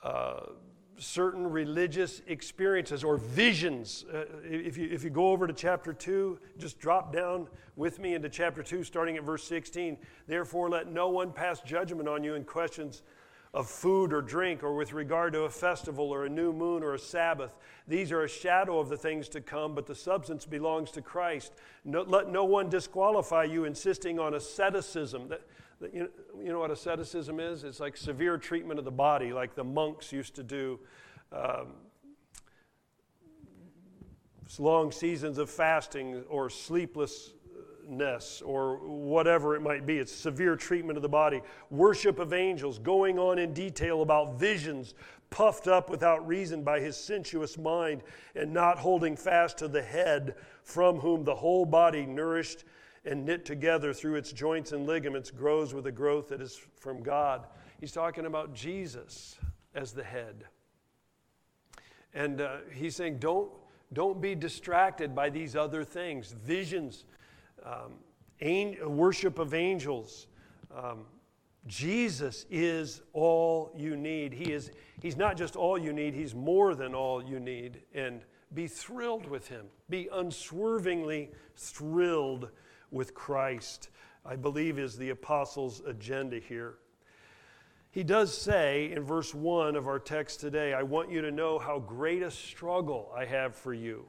uh, 0.02 0.52
certain 1.00 1.50
religious 1.50 2.22
experiences 2.28 3.04
or 3.04 3.18
visions. 3.18 4.06
Uh, 4.14 4.26
if, 4.44 4.78
you, 4.78 4.90
if 4.92 5.04
you 5.04 5.10
go 5.10 5.30
over 5.30 5.48
to 5.48 5.54
chapter 5.54 5.94
2, 5.94 6.38
just 6.58 6.80
drop 6.80 7.14
down 7.14 7.48
with 7.76 8.00
me 8.00 8.14
into 8.14 8.30
chapter 8.30 8.62
2, 8.62 8.84
starting 8.84 9.18
at 9.18 9.24
verse 9.24 9.44
16. 9.46 9.98
Therefore, 10.28 10.70
let 10.70 10.92
no 10.92 11.10
one 11.10 11.32
pass 11.32 11.62
judgment 11.62 12.08
on 12.08 12.24
you 12.24 12.36
in 12.36 12.44
questions 12.44 13.02
of 13.54 13.68
food 13.68 14.14
or 14.14 14.22
drink, 14.22 14.64
or 14.64 14.76
with 14.76 14.94
regard 14.94 15.34
to 15.34 15.42
a 15.42 15.50
festival 15.50 16.12
or 16.12 16.26
a 16.26 16.30
new 16.30 16.54
moon 16.54 16.84
or 16.84 16.94
a 16.94 17.00
Sabbath. 17.00 17.56
These 17.88 18.12
are 18.12 18.24
a 18.24 18.30
shadow 18.30 18.78
of 18.78 18.90
the 18.90 18.98
things 18.98 19.28
to 19.30 19.42
come, 19.42 19.74
but 19.74 19.88
the 19.88 19.96
substance 19.96 20.46
belongs 20.46 20.92
to 20.92 21.02
Christ. 21.02 21.54
No, 21.84 22.04
let 22.04 22.30
no 22.30 22.44
one 22.44 22.70
disqualify 22.70 23.46
you 23.46 23.66
insisting 23.66 24.20
on 24.20 24.36
asceticism. 24.36 25.30
That, 25.30 25.42
you, 25.82 26.10
know, 26.38 26.60
what 26.60 26.72
asceticism 26.72 27.40
is? 27.40 27.64
It's 27.64 27.80
like 27.80 27.96
severe 27.96 28.38
treatment 28.38 28.80
of 28.80 28.86
the 28.86 28.92
body, 28.92 29.32
like 29.32 29.56
the 29.56 29.64
monks 29.64 30.12
used 30.12 30.36
to 30.36 30.44
do. 30.44 30.80
Um, 31.32 31.74
long 34.58 34.92
seasons 34.92 35.38
of 35.38 35.50
fasting 35.50 36.24
or 36.28 36.50
sleepless 36.50 37.34
ness 37.88 38.42
or 38.42 38.78
whatever 38.78 39.56
it 39.56 39.62
might 39.62 39.86
be. 39.86 39.98
It's 39.98 40.12
severe 40.12 40.56
treatment 40.56 40.98
of 40.98 41.02
the 41.02 41.10
body. 41.10 41.42
Worship 41.70 42.20
of 42.20 42.34
angels, 42.34 42.80
going 42.80 43.20
on 43.20 43.40
in 43.40 43.54
detail 43.54 44.02
about 44.02 44.40
visions, 44.40 44.94
puffed 45.30 45.68
up 45.68 45.90
without 45.90 46.28
reason 46.28 46.64
by 46.64 46.80
his 46.80 46.98
sensuous 46.98 47.58
mind, 47.58 48.02
and 48.36 48.54
not 48.54 48.80
holding 48.80 49.16
fast 49.16 49.58
to 49.60 49.68
the 49.68 49.82
head, 49.82 50.36
from 50.64 50.98
whom 50.98 51.24
the 51.24 51.36
whole 51.36 51.66
body, 51.66 52.06
nourished 52.06 52.64
and 53.06 53.26
knit 53.26 53.46
together 53.46 53.94
through 53.94 54.16
its 54.16 54.32
joints 54.32 54.72
and 54.72 54.86
ligaments, 54.86 55.32
grows 55.32 55.74
with 55.74 55.88
a 55.88 55.92
growth 55.92 56.30
that 56.30 56.42
is 56.42 56.60
from 56.76 57.02
God. 57.02 57.48
He's 57.80 57.92
talking 57.92 58.26
about 58.26 58.54
Jesus 58.54 59.38
as 59.74 59.92
the 59.94 60.04
head. 60.04 60.46
And 62.14 62.42
uh, 62.42 62.58
he's 62.74 62.96
saying, 62.96 63.20
don't, 63.20 63.52
don't 63.94 64.22
be 64.22 64.36
distracted 64.36 65.16
by 65.16 65.30
these 65.30 65.56
other 65.56 65.84
things 65.84 66.32
visions, 66.32 67.06
um, 67.64 67.94
worship 68.86 69.40
of 69.40 69.54
angels. 69.54 70.28
Um, 70.76 71.06
Jesus 71.68 72.46
is 72.50 73.02
all 73.14 73.72
you 73.76 73.96
need. 73.96 74.34
He 74.34 74.52
is, 74.52 74.72
he's 75.02 75.18
not 75.18 75.38
just 75.38 75.56
all 75.56 75.78
you 75.78 75.94
need, 75.94 76.14
He's 76.14 76.34
more 76.34 76.74
than 76.74 76.96
all 76.96 77.24
you 77.24 77.40
need. 77.40 77.82
And 77.94 78.22
be 78.54 78.68
thrilled 78.68 79.28
with 79.28 79.48
Him. 79.48 79.68
Be 79.90 80.10
unswervingly 80.12 81.30
thrilled 81.56 82.50
with 82.92 83.14
Christ, 83.14 83.90
I 84.26 84.36
believe 84.36 84.80
is 84.80 84.98
the 84.98 85.10
apostles' 85.10 85.82
agenda 85.86 86.40
here. 86.40 86.76
He 87.92 88.04
does 88.04 88.36
say 88.36 88.92
in 88.92 89.04
verse 89.04 89.34
1 89.34 89.76
of 89.76 89.88
our 89.88 90.00
text 90.00 90.40
today, 90.40 90.74
I 90.74 90.84
want 90.84 91.12
you 91.12 91.22
to 91.22 91.32
know 91.32 91.58
how 91.58 91.80
great 91.80 92.22
a 92.22 92.30
struggle 92.30 93.12
I 93.16 93.26
have 93.26 93.56
for 93.56 93.74
you. 93.74 94.06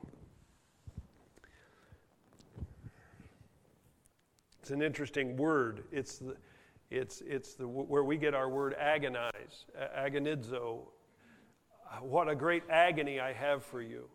It's 4.61 4.71
an 4.71 4.83
interesting 4.83 5.37
word. 5.37 5.85
It's, 5.91 6.19
the, 6.19 6.37
it's, 6.91 7.23
it's 7.23 7.55
the, 7.55 7.67
where 7.67 8.05
we 8.05 8.19
get 8.19 8.35
our 8.35 8.51
word 8.51 8.75
agonize, 8.79 9.65
agonizo. 9.97 10.83
What 12.03 12.29
a 12.29 12.35
great 12.35 12.63
agony 12.69 13.19
I 13.19 13.33
have 13.33 13.65
for 13.65 13.81
you. 13.81 14.09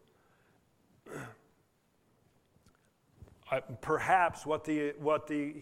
Perhaps 3.82 4.46
what 4.46 4.64
the, 4.64 4.94
what 5.00 5.28
the 5.28 5.54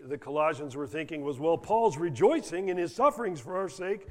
the 0.00 0.18
Colossians 0.18 0.76
were 0.76 0.86
thinking 0.86 1.22
was, 1.22 1.38
well, 1.38 1.58
Paul's 1.58 1.96
rejoicing 1.96 2.68
in 2.68 2.76
his 2.76 2.94
sufferings 2.94 3.40
for 3.40 3.56
our 3.56 3.68
sake, 3.68 4.06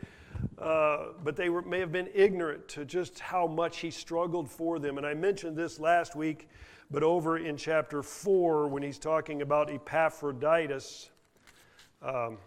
uh, 0.58 1.08
but 1.24 1.36
they 1.36 1.50
were, 1.50 1.62
may 1.62 1.80
have 1.80 1.92
been 1.92 2.10
ignorant 2.14 2.68
to 2.70 2.86
just 2.86 3.20
how 3.20 3.48
much 3.48 3.80
he 3.80 3.90
struggled 3.90 4.50
for 4.50 4.80
them. 4.80 4.98
And 4.98 5.08
I 5.08 5.14
mentioned 5.14 5.56
this 5.56 5.80
last 5.80 6.16
week, 6.16 6.50
but 6.92 7.04
over 7.04 7.38
in 7.38 7.58
chapter 7.58 8.04
4, 8.04 8.68
when 8.68 8.84
he's 8.84 9.00
talking 9.00 9.42
about 9.42 9.70
Epaphroditus, 9.70 11.10
um, 12.02 12.38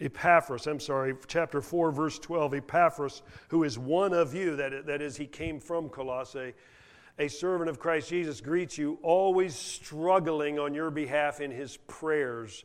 Epaphras, 0.00 0.66
I'm 0.66 0.80
sorry, 0.80 1.14
chapter 1.26 1.60
4, 1.60 1.90
verse 1.90 2.18
12, 2.18 2.54
Epaphras, 2.54 3.22
who 3.48 3.64
is 3.64 3.78
one 3.78 4.12
of 4.12 4.34
you, 4.34 4.54
that, 4.56 4.86
that 4.86 5.02
is, 5.02 5.16
he 5.16 5.26
came 5.26 5.58
from 5.58 5.88
Colossae 5.88 6.54
a 7.18 7.28
servant 7.28 7.68
of 7.68 7.80
Christ 7.80 8.10
Jesus, 8.10 8.40
greets 8.40 8.78
you, 8.78 8.98
always 9.02 9.54
struggling 9.54 10.58
on 10.58 10.72
your 10.72 10.90
behalf 10.90 11.40
in 11.40 11.50
his 11.50 11.76
prayers, 11.88 12.64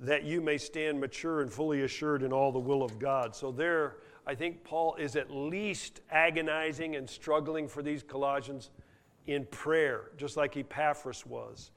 that 0.00 0.24
you 0.24 0.40
may 0.40 0.58
stand 0.58 1.00
mature 1.00 1.42
and 1.42 1.52
fully 1.52 1.82
assured 1.82 2.22
in 2.22 2.32
all 2.32 2.50
the 2.50 2.58
will 2.58 2.82
of 2.82 2.98
God. 2.98 3.34
So, 3.34 3.52
there, 3.52 3.96
I 4.26 4.34
think 4.34 4.64
Paul 4.64 4.96
is 4.96 5.16
at 5.16 5.30
least 5.30 6.00
agonizing 6.10 6.96
and 6.96 7.08
struggling 7.08 7.68
for 7.68 7.82
these 7.82 8.02
Colossians 8.02 8.70
in 9.26 9.46
prayer, 9.46 10.10
just 10.16 10.36
like 10.36 10.56
Epaphras 10.56 11.24
was. 11.24 11.70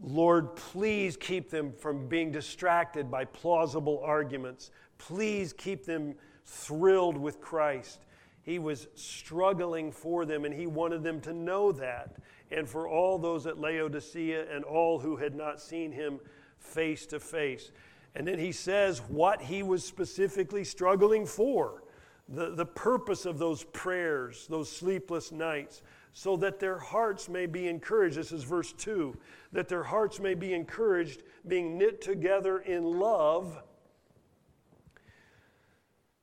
Lord, 0.00 0.56
please 0.56 1.16
keep 1.16 1.50
them 1.50 1.72
from 1.72 2.08
being 2.08 2.32
distracted 2.32 3.10
by 3.10 3.24
plausible 3.24 4.00
arguments. 4.04 4.70
Please 4.98 5.52
keep 5.52 5.84
them 5.84 6.14
thrilled 6.44 7.16
with 7.16 7.40
Christ. 7.40 8.04
He 8.42 8.58
was 8.58 8.88
struggling 8.94 9.92
for 9.92 10.24
them, 10.24 10.44
and 10.44 10.54
he 10.54 10.66
wanted 10.66 11.02
them 11.02 11.20
to 11.22 11.32
know 11.32 11.72
that. 11.72 12.16
And 12.50 12.68
for 12.68 12.88
all 12.88 13.18
those 13.18 13.46
at 13.46 13.58
Laodicea 13.58 14.52
and 14.52 14.64
all 14.64 14.98
who 14.98 15.16
had 15.16 15.34
not 15.34 15.60
seen 15.60 15.92
him 15.92 16.18
face 16.58 17.06
to 17.06 17.20
face. 17.20 17.70
And 18.14 18.26
then 18.26 18.38
he 18.38 18.52
says 18.52 19.00
what 19.08 19.40
he 19.40 19.62
was 19.62 19.84
specifically 19.84 20.64
struggling 20.64 21.24
for 21.24 21.82
the, 22.28 22.50
the 22.54 22.66
purpose 22.66 23.26
of 23.26 23.38
those 23.38 23.64
prayers, 23.64 24.46
those 24.48 24.70
sleepless 24.70 25.32
nights, 25.32 25.82
so 26.12 26.36
that 26.36 26.60
their 26.60 26.78
hearts 26.78 27.28
may 27.28 27.46
be 27.46 27.68
encouraged. 27.68 28.16
This 28.16 28.32
is 28.32 28.44
verse 28.44 28.72
2 28.72 29.16
that 29.52 29.68
their 29.68 29.82
hearts 29.82 30.18
may 30.18 30.34
be 30.34 30.54
encouraged, 30.54 31.22
being 31.46 31.76
knit 31.76 32.00
together 32.00 32.58
in 32.60 32.84
love 32.84 33.62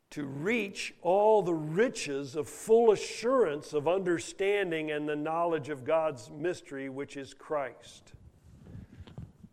to 0.10 0.25
reach 0.25 0.96
all 1.03 1.43
the 1.43 1.53
riches 1.53 2.36
of 2.36 2.50
full 2.50 2.91
assurance 2.91 3.74
of 3.74 3.88
understanding 3.88 4.89
and 4.89 5.08
the 5.08 5.15
knowledge 5.15 5.69
of 5.69 5.86
God's 5.86 6.31
mystery, 6.31 6.89
which 6.89 7.15
is 7.15 7.36
Christ. 7.36 8.13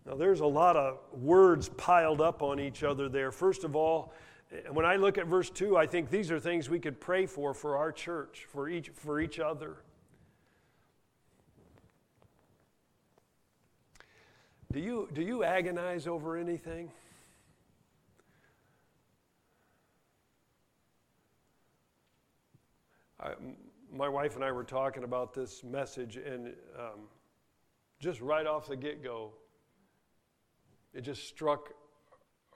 Now, 0.07 0.15
there's 0.15 0.41
a 0.41 0.47
lot 0.47 0.77
of 0.77 0.99
words 1.13 1.69
piled 1.71 2.23
up 2.23 2.43
on 2.43 2.59
each 2.59 2.83
other 2.83 3.09
there. 3.09 3.31
First 3.31 3.65
of 3.65 3.77
all, 3.77 4.15
when 4.71 4.87
I 4.87 4.97
look 4.97 5.19
at 5.19 5.27
verse 5.27 5.51
2, 5.51 5.77
I 5.77 5.87
think 5.87 6.09
these 6.09 6.31
are 6.31 6.41
things 6.41 6.71
we 6.71 6.79
could 6.79 7.01
pray 7.01 7.27
for 7.27 7.53
for 7.53 7.77
our 7.77 7.93
church, 7.93 8.47
for 8.49 8.69
each, 8.69 8.91
for 8.95 9.21
each 9.21 9.39
other. 9.39 9.77
Do 14.77 14.83
you, 14.83 15.09
do 15.15 15.23
you 15.23 15.43
agonize 15.43 16.07
over 16.07 16.37
anything? 16.37 16.91
I, 23.19 23.31
my 23.91 24.11
wife 24.11 24.35
and 24.35 24.45
I 24.45 24.53
were 24.53 24.65
talking 24.65 25.03
about 25.03 25.33
this 25.33 25.65
message, 25.65 26.19
and 26.19 26.49
um, 26.79 27.09
just 28.01 28.21
right 28.21 28.47
off 28.47 28.69
the 28.69 28.77
get 28.77 29.03
go, 29.03 29.33
it 30.93 31.01
just 31.01 31.27
struck 31.27 31.73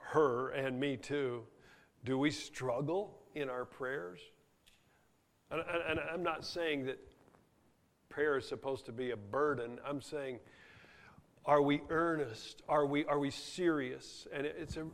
her 0.01 0.51
and 0.51 0.79
me 0.79 0.99
too. 0.99 1.45
Do 2.05 2.19
we 2.19 2.31
struggle 2.31 3.19
in 3.35 3.49
our 3.49 3.65
prayers? 3.65 4.21
And, 5.51 5.63
and, 5.63 5.99
and 5.99 6.01
I'm 6.13 6.23
not 6.23 6.45
saying 6.45 6.85
that 6.85 6.99
prayer 8.11 8.37
is 8.37 8.47
supposed 8.47 8.85
to 8.85 8.93
be 8.93 9.13
a 9.13 9.17
burden. 9.17 9.79
I'm 9.87 10.03
saying, 10.03 10.39
are 11.47 11.63
we 11.63 11.81
earnest? 11.89 12.63
Are 12.69 12.87
we, 12.87 13.05
are 13.07 13.19
we 13.19 13.31
serious? 13.31 14.27
And 14.33 14.47
it, 14.47 14.57
it's 14.59 14.77
a. 14.77 14.87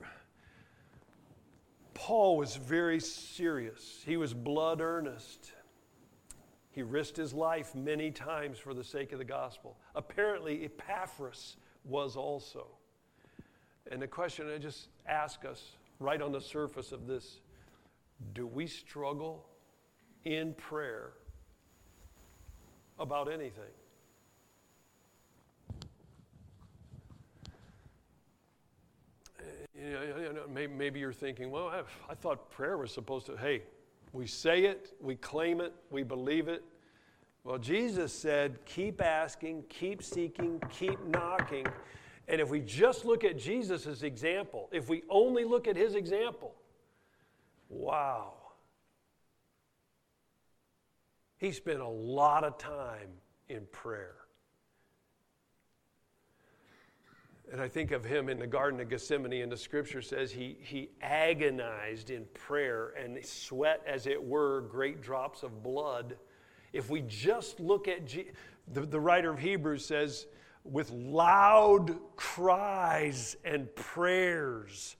Paul 1.94 2.36
was 2.36 2.56
very 2.56 3.00
serious. 3.00 4.02
He 4.04 4.16
was 4.16 4.34
blood 4.34 4.80
earnest. 4.80 5.52
He 6.70 6.82
risked 6.82 7.16
his 7.16 7.32
life 7.32 7.74
many 7.74 8.10
times 8.10 8.58
for 8.58 8.74
the 8.74 8.84
sake 8.84 9.12
of 9.12 9.18
the 9.18 9.24
gospel. 9.24 9.78
Apparently, 9.94 10.64
Epaphras 10.66 11.56
was 11.84 12.16
also. 12.16 12.66
And 13.90 14.02
the 14.02 14.06
question 14.06 14.50
I 14.54 14.58
just 14.58 14.88
ask 15.08 15.44
us 15.44 15.72
right 15.98 16.20
on 16.20 16.32
the 16.32 16.40
surface 16.40 16.92
of 16.92 17.06
this 17.06 17.40
do 18.34 18.46
we 18.46 18.66
struggle 18.66 19.46
in 20.24 20.54
prayer 20.54 21.12
about 22.98 23.30
anything? 23.30 23.72
Maybe, 30.52 30.72
maybe 30.72 31.00
you're 31.00 31.12
thinking, 31.12 31.50
well, 31.50 31.68
I, 31.68 31.82
I 32.10 32.14
thought 32.14 32.50
prayer 32.50 32.76
was 32.76 32.90
supposed 32.92 33.26
to, 33.26 33.36
hey, 33.36 33.62
we 34.12 34.26
say 34.26 34.64
it, 34.64 34.94
we 35.00 35.16
claim 35.16 35.60
it, 35.60 35.74
we 35.90 36.02
believe 36.02 36.48
it. 36.48 36.64
Well, 37.44 37.58
Jesus 37.58 38.12
said, 38.12 38.58
keep 38.64 39.00
asking, 39.00 39.64
keep 39.68 40.02
seeking, 40.02 40.60
keep 40.70 40.98
knocking. 41.06 41.66
And 42.26 42.40
if 42.40 42.50
we 42.50 42.60
just 42.60 43.04
look 43.04 43.22
at 43.22 43.38
Jesus' 43.38 44.02
example, 44.02 44.68
if 44.72 44.88
we 44.88 45.02
only 45.08 45.44
look 45.44 45.68
at 45.68 45.76
his 45.76 45.94
example, 45.94 46.54
wow. 47.68 48.32
He 51.38 51.52
spent 51.52 51.80
a 51.80 51.88
lot 51.88 52.42
of 52.42 52.58
time 52.58 53.10
in 53.48 53.66
prayer. 53.70 54.16
And 57.52 57.60
I 57.60 57.68
think 57.68 57.92
of 57.92 58.04
him 58.04 58.28
in 58.28 58.40
the 58.40 58.46
Garden 58.46 58.80
of 58.80 58.88
Gethsemane, 58.88 59.42
and 59.42 59.52
the 59.52 59.56
scripture 59.56 60.02
says 60.02 60.32
he, 60.32 60.56
he 60.60 60.90
agonized 61.00 62.10
in 62.10 62.24
prayer 62.34 62.92
and 63.00 63.24
sweat, 63.24 63.82
as 63.86 64.06
it 64.06 64.22
were, 64.22 64.62
great 64.62 65.00
drops 65.00 65.44
of 65.44 65.62
blood. 65.62 66.16
If 66.72 66.90
we 66.90 67.02
just 67.02 67.60
look 67.60 67.86
at, 67.86 68.08
the, 68.72 68.80
the 68.80 68.98
writer 68.98 69.30
of 69.30 69.38
Hebrews 69.38 69.84
says, 69.84 70.26
with 70.64 70.90
loud 70.90 71.96
cries 72.16 73.36
and 73.44 73.72
prayers, 73.76 74.96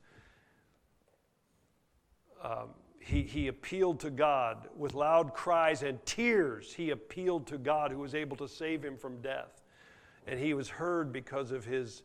um, 2.43 2.69
he, 3.01 3.23
he 3.23 3.49
appealed 3.49 3.99
to 4.01 4.11
God. 4.11 4.69
With 4.77 4.95
loud 4.95 5.35
cries 5.35 5.83
and 5.83 6.05
tears, 6.07 6.73
he 6.73 6.91
appealed 6.91 7.49
to 7.49 7.59
God 7.59 7.91
who 7.91 7.99
was 7.99 8.15
able 8.15 8.37
to 8.37 8.47
save 8.47 8.85
him 8.85 8.97
from 8.97 9.21
death. 9.21 9.63
And 10.29 10.39
he 10.39 10.55
was 10.55 10.69
heard 10.69 11.13
because 11.13 11.51
of 11.51 11.65
his 11.65 12.03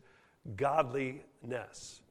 godliness. 0.56 2.02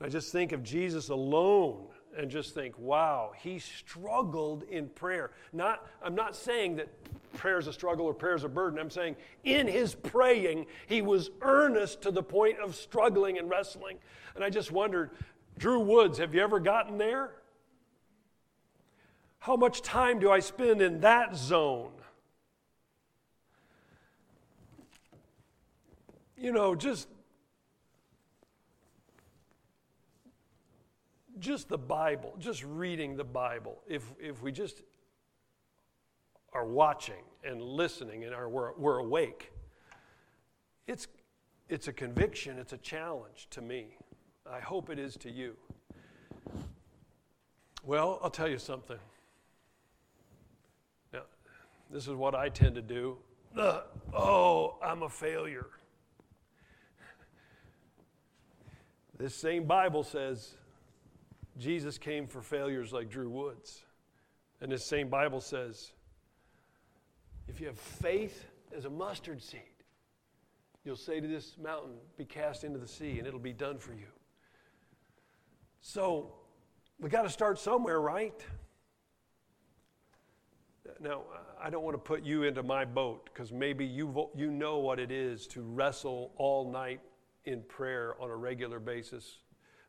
I 0.00 0.08
just 0.08 0.30
think 0.30 0.52
of 0.52 0.62
Jesus 0.62 1.08
alone 1.08 1.86
and 2.16 2.30
just 2.30 2.54
think, 2.54 2.78
wow, 2.78 3.32
he 3.36 3.58
struggled 3.58 4.62
in 4.64 4.88
prayer. 4.88 5.30
Not, 5.52 5.86
I'm 6.02 6.14
not 6.14 6.36
saying 6.36 6.76
that 6.76 6.88
prayer 7.34 7.58
is 7.58 7.66
a 7.66 7.72
struggle 7.72 8.06
or 8.06 8.14
prayer 8.14 8.34
is 8.34 8.44
a 8.44 8.48
burden. 8.48 8.78
I'm 8.78 8.90
saying 8.90 9.16
in 9.44 9.66
his 9.66 9.94
praying, 9.94 10.66
he 10.86 11.02
was 11.02 11.30
earnest 11.42 12.02
to 12.02 12.10
the 12.10 12.22
point 12.22 12.58
of 12.58 12.74
struggling 12.74 13.38
and 13.38 13.50
wrestling. 13.50 13.98
And 14.34 14.44
I 14.44 14.50
just 14.50 14.72
wondered, 14.72 15.10
Drew 15.58 15.80
Woods, 15.80 16.18
have 16.18 16.34
you 16.34 16.42
ever 16.42 16.60
gotten 16.60 16.98
there? 16.98 17.30
How 19.40 19.56
much 19.56 19.82
time 19.82 20.18
do 20.18 20.30
I 20.30 20.40
spend 20.40 20.82
in 20.82 21.00
that 21.00 21.36
zone? 21.36 21.92
You 26.38 26.52
know, 26.52 26.74
just 26.74 27.08
just 31.38 31.68
the 31.68 31.78
Bible, 31.78 32.34
just 32.38 32.64
reading 32.64 33.16
the 33.16 33.24
Bible. 33.24 33.78
If 33.86 34.02
if 34.20 34.42
we 34.42 34.52
just 34.52 34.82
are 36.52 36.66
watching 36.66 37.22
and 37.44 37.60
listening 37.60 38.24
and 38.24 38.34
are, 38.34 38.48
we're, 38.48 38.72
we're 38.76 38.98
awake. 38.98 39.52
It's, 40.86 41.06
it's 41.68 41.88
a 41.88 41.92
conviction, 41.92 42.58
it's 42.58 42.72
a 42.72 42.78
challenge 42.78 43.48
to 43.50 43.60
me. 43.60 43.96
I 44.50 44.60
hope 44.60 44.90
it 44.90 44.98
is 44.98 45.16
to 45.18 45.30
you. 45.30 45.56
Well, 47.84 48.18
I'll 48.22 48.30
tell 48.30 48.48
you 48.48 48.58
something. 48.58 48.98
Now, 51.12 51.22
this 51.90 52.08
is 52.08 52.14
what 52.14 52.34
I 52.34 52.48
tend 52.48 52.74
to 52.76 52.82
do. 52.82 53.18
Oh, 54.14 54.76
I'm 54.82 55.02
a 55.02 55.08
failure. 55.08 55.66
This 59.18 59.34
same 59.34 59.64
Bible 59.64 60.04
says 60.04 60.54
Jesus 61.58 61.98
came 61.98 62.28
for 62.28 62.40
failures 62.40 62.92
like 62.92 63.10
Drew 63.10 63.28
Woods. 63.28 63.82
And 64.60 64.70
this 64.70 64.84
same 64.84 65.08
Bible 65.08 65.40
says 65.40 65.92
if 67.48 67.60
you 67.60 67.66
have 67.66 67.78
faith 67.78 68.46
as 68.76 68.84
a 68.84 68.90
mustard 68.90 69.42
seed, 69.42 69.60
you'll 70.84 70.96
say 70.96 71.20
to 71.20 71.26
this 71.26 71.56
mountain, 71.60 71.94
Be 72.16 72.24
cast 72.24 72.62
into 72.62 72.78
the 72.78 72.86
sea, 72.86 73.18
and 73.18 73.26
it'll 73.26 73.40
be 73.40 73.52
done 73.52 73.78
for 73.78 73.92
you. 73.92 74.06
So 75.80 76.32
we 77.00 77.10
got 77.10 77.22
to 77.22 77.30
start 77.30 77.58
somewhere, 77.58 78.00
right? 78.00 78.40
Now, 81.00 81.22
I 81.60 81.70
don't 81.70 81.82
want 81.82 81.94
to 81.94 81.98
put 81.98 82.24
you 82.24 82.44
into 82.44 82.62
my 82.62 82.84
boat 82.84 83.28
because 83.32 83.52
maybe 83.52 83.84
you, 83.84 84.28
you 84.34 84.50
know 84.50 84.78
what 84.78 84.98
it 84.98 85.10
is 85.10 85.46
to 85.48 85.62
wrestle 85.62 86.32
all 86.36 86.70
night 86.70 87.00
in 87.44 87.62
prayer 87.62 88.14
on 88.20 88.30
a 88.30 88.36
regular 88.36 88.78
basis 88.78 89.38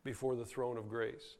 before 0.03 0.35
the 0.35 0.45
throne 0.45 0.77
of 0.77 0.87
grace. 0.87 1.37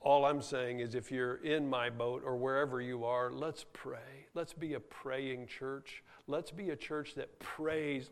All 0.00 0.24
I'm 0.24 0.40
saying 0.40 0.80
is 0.80 0.94
if 0.94 1.10
you're 1.10 1.36
in 1.36 1.68
my 1.68 1.90
boat 1.90 2.22
or 2.24 2.36
wherever 2.36 2.80
you 2.80 3.04
are, 3.04 3.32
let's 3.32 3.64
pray. 3.72 4.26
Let's 4.34 4.52
be 4.52 4.74
a 4.74 4.80
praying 4.80 5.48
church. 5.48 6.04
Let's 6.28 6.50
be 6.50 6.70
a 6.70 6.76
church 6.76 7.14
that 7.16 7.38
prays. 7.40 8.10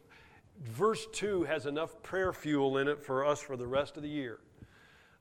Verse 0.65 1.07
2 1.13 1.45
has 1.45 1.67
enough 1.67 2.03
prayer 2.03 2.33
fuel 2.33 2.79
in 2.79 2.89
it 2.89 3.05
for 3.05 3.25
us 3.25 3.41
for 3.41 3.57
the 3.57 3.67
rest 3.67 3.97
of 3.97 4.03
the 4.03 4.09
year. 4.09 4.41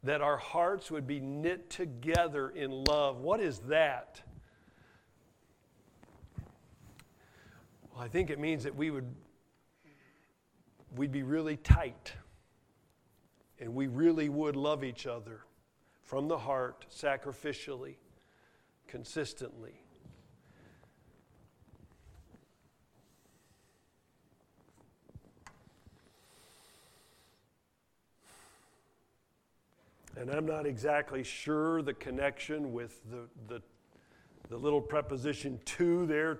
That 0.03 0.21
our 0.21 0.37
hearts 0.37 0.89
would 0.89 1.05
be 1.05 1.19
knit 1.19 1.69
together 1.69 2.49
in 2.49 2.83
love. 2.85 3.19
What 3.19 3.39
is 3.41 3.59
that? 3.67 4.21
Well, 7.93 8.03
I 8.03 8.07
think 8.07 8.29
it 8.29 8.39
means 8.39 8.63
that 8.63 8.75
we 8.75 8.91
would 8.91 9.13
we'd 10.95 11.11
be 11.11 11.23
really 11.23 11.57
tight 11.57 12.13
and 13.59 13.73
we 13.73 13.87
really 13.87 14.29
would 14.29 14.55
love 14.55 14.83
each 14.83 15.07
other 15.07 15.41
from 16.03 16.27
the 16.27 16.37
heart, 16.37 16.85
sacrificially, 16.93 17.95
consistently. 18.87 19.81
And 30.17 30.29
I'm 30.29 30.45
not 30.45 30.65
exactly 30.65 31.23
sure 31.23 31.81
the 31.81 31.93
connection 31.93 32.71
with 32.71 33.01
the, 33.11 33.27
the, 33.47 33.61
the 34.49 34.57
little 34.57 34.81
preposition 34.81 35.59
to 35.65 36.05
there, 36.05 36.39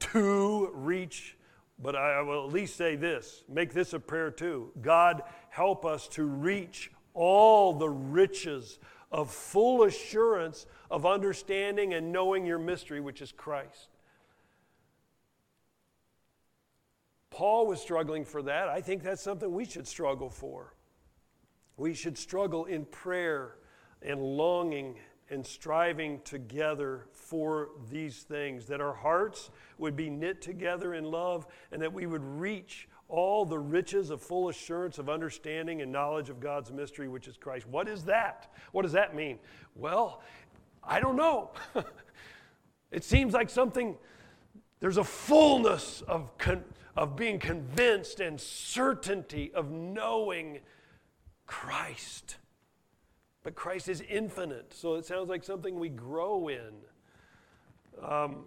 to 0.00 0.70
reach 0.74 1.35
but 1.78 1.94
I 1.94 2.22
will 2.22 2.46
at 2.46 2.52
least 2.52 2.76
say 2.76 2.96
this 2.96 3.44
make 3.48 3.72
this 3.72 3.92
a 3.92 4.00
prayer 4.00 4.30
too. 4.30 4.72
God, 4.80 5.22
help 5.50 5.84
us 5.84 6.08
to 6.08 6.24
reach 6.24 6.90
all 7.14 7.72
the 7.72 7.88
riches 7.88 8.78
of 9.12 9.30
full 9.30 9.84
assurance 9.84 10.66
of 10.90 11.06
understanding 11.06 11.94
and 11.94 12.12
knowing 12.12 12.44
your 12.46 12.58
mystery, 12.58 13.00
which 13.00 13.22
is 13.22 13.32
Christ. 13.32 13.88
Paul 17.30 17.66
was 17.66 17.80
struggling 17.80 18.24
for 18.24 18.42
that. 18.42 18.68
I 18.68 18.80
think 18.80 19.02
that's 19.02 19.22
something 19.22 19.52
we 19.52 19.66
should 19.66 19.86
struggle 19.86 20.30
for. 20.30 20.74
We 21.76 21.92
should 21.92 22.16
struggle 22.16 22.64
in 22.64 22.86
prayer 22.86 23.56
and 24.00 24.20
longing 24.20 24.96
and 25.30 25.46
striving 25.46 26.20
together 26.24 27.06
for 27.12 27.70
these 27.90 28.22
things, 28.22 28.66
that 28.66 28.80
our 28.80 28.92
hearts 28.92 29.50
would 29.78 29.96
be 29.96 30.08
knit 30.08 30.40
together 30.40 30.94
in 30.94 31.04
love, 31.04 31.46
and 31.72 31.82
that 31.82 31.92
we 31.92 32.06
would 32.06 32.24
reach 32.24 32.88
all 33.08 33.44
the 33.44 33.58
riches 33.58 34.10
of 34.10 34.20
full 34.20 34.48
assurance 34.48 34.98
of 34.98 35.08
understanding 35.08 35.82
and 35.82 35.92
knowledge 35.92 36.28
of 36.28 36.40
God's 36.40 36.72
mystery, 36.72 37.08
which 37.08 37.28
is 37.28 37.36
Christ. 37.36 37.66
What 37.68 37.88
is 37.88 38.04
that? 38.04 38.52
What 38.72 38.82
does 38.82 38.92
that 38.92 39.14
mean? 39.14 39.38
Well, 39.74 40.22
I 40.82 41.00
don't 41.00 41.16
know. 41.16 41.50
it 42.90 43.04
seems 43.04 43.32
like 43.32 43.50
something, 43.50 43.96
there's 44.80 44.96
a 44.96 45.04
fullness 45.04 46.02
of, 46.02 46.36
con, 46.38 46.64
of 46.96 47.16
being 47.16 47.38
convinced 47.38 48.20
and 48.20 48.40
certainty 48.40 49.52
of 49.54 49.70
knowing 49.70 50.60
Christ. 51.46 52.36
But 53.46 53.54
Christ 53.54 53.88
is 53.88 54.00
infinite, 54.00 54.74
so 54.74 54.96
it 54.96 55.06
sounds 55.06 55.28
like 55.28 55.44
something 55.44 55.78
we 55.78 55.88
grow 55.88 56.48
in. 56.48 56.72
Um, 58.02 58.38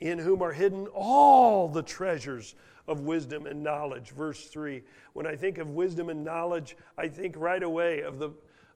in 0.00 0.18
whom 0.18 0.42
are 0.42 0.50
hidden 0.50 0.88
all 0.88 1.68
the 1.68 1.84
treasures 1.84 2.56
of 2.88 3.02
wisdom 3.02 3.46
and 3.46 3.62
knowledge. 3.62 4.10
Verse 4.10 4.48
3. 4.48 4.82
When 5.12 5.28
I 5.28 5.36
think 5.36 5.58
of 5.58 5.70
wisdom 5.70 6.08
and 6.08 6.24
knowledge, 6.24 6.76
I 6.98 7.06
think 7.06 7.36
right 7.38 7.62
away 7.62 8.00
of 8.00 8.18
the, 8.18 8.30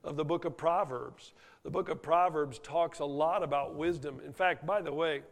of 0.04 0.14
the 0.14 0.24
book 0.24 0.44
of 0.44 0.56
Proverbs. 0.56 1.32
The 1.64 1.70
book 1.70 1.88
of 1.88 2.00
Proverbs 2.00 2.60
talks 2.60 3.00
a 3.00 3.04
lot 3.04 3.42
about 3.42 3.74
wisdom. 3.74 4.20
In 4.24 4.32
fact, 4.32 4.64
by 4.64 4.82
the 4.82 4.92
way, 4.92 5.22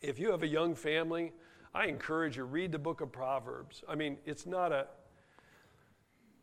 if 0.00 0.20
you 0.20 0.30
have 0.30 0.44
a 0.44 0.48
young 0.48 0.76
family, 0.76 1.32
I 1.74 1.86
encourage 1.86 2.36
you 2.36 2.44
read 2.44 2.70
the 2.70 2.78
book 2.78 3.00
of 3.00 3.10
Proverbs. 3.10 3.82
I 3.88 3.96
mean, 3.96 4.18
it's 4.24 4.46
not 4.46 4.70
a 4.70 4.86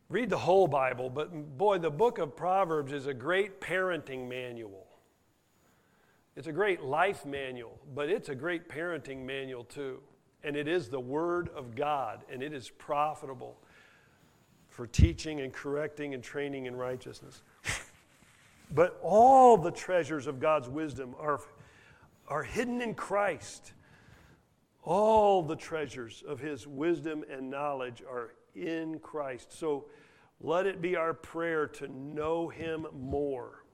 read 0.08 0.30
the 0.30 0.38
whole 0.38 0.66
Bible, 0.66 1.10
but 1.10 1.56
boy, 1.56 1.78
the 1.78 1.90
book 1.90 2.18
of 2.18 2.36
Proverbs 2.36 2.92
is 2.92 3.06
a 3.06 3.14
great 3.14 3.60
parenting 3.60 4.28
manual. 4.28 4.86
It's 6.36 6.46
a 6.46 6.52
great 6.52 6.82
life 6.82 7.24
manual, 7.24 7.78
but 7.94 8.08
it's 8.08 8.28
a 8.28 8.34
great 8.34 8.68
parenting 8.68 9.24
manual 9.24 9.64
too. 9.64 10.00
And 10.42 10.56
it 10.56 10.68
is 10.68 10.88
the 10.88 11.00
Word 11.00 11.48
of 11.56 11.74
God, 11.74 12.24
and 12.30 12.42
it 12.42 12.52
is 12.52 12.68
profitable 12.68 13.56
for 14.68 14.86
teaching 14.86 15.40
and 15.40 15.52
correcting 15.52 16.12
and 16.12 16.22
training 16.22 16.66
in 16.66 16.76
righteousness. 16.76 17.42
But 18.74 18.98
all 19.02 19.56
the 19.56 19.70
treasures 19.70 20.26
of 20.26 20.40
God's 20.40 20.68
wisdom 20.68 21.14
are, 21.18 21.40
are 22.28 22.42
hidden 22.42 22.80
in 22.80 22.94
Christ. 22.94 23.72
All 24.82 25.42
the 25.42 25.56
treasures 25.56 26.24
of 26.26 26.40
His 26.40 26.66
wisdom 26.66 27.24
and 27.30 27.50
knowledge 27.50 28.02
are 28.08 28.34
in 28.54 28.98
Christ. 29.00 29.58
So 29.58 29.86
let 30.40 30.66
it 30.66 30.80
be 30.80 30.96
our 30.96 31.14
prayer 31.14 31.66
to 31.66 31.88
know 31.88 32.48
Him 32.48 32.86
more. 32.92 33.64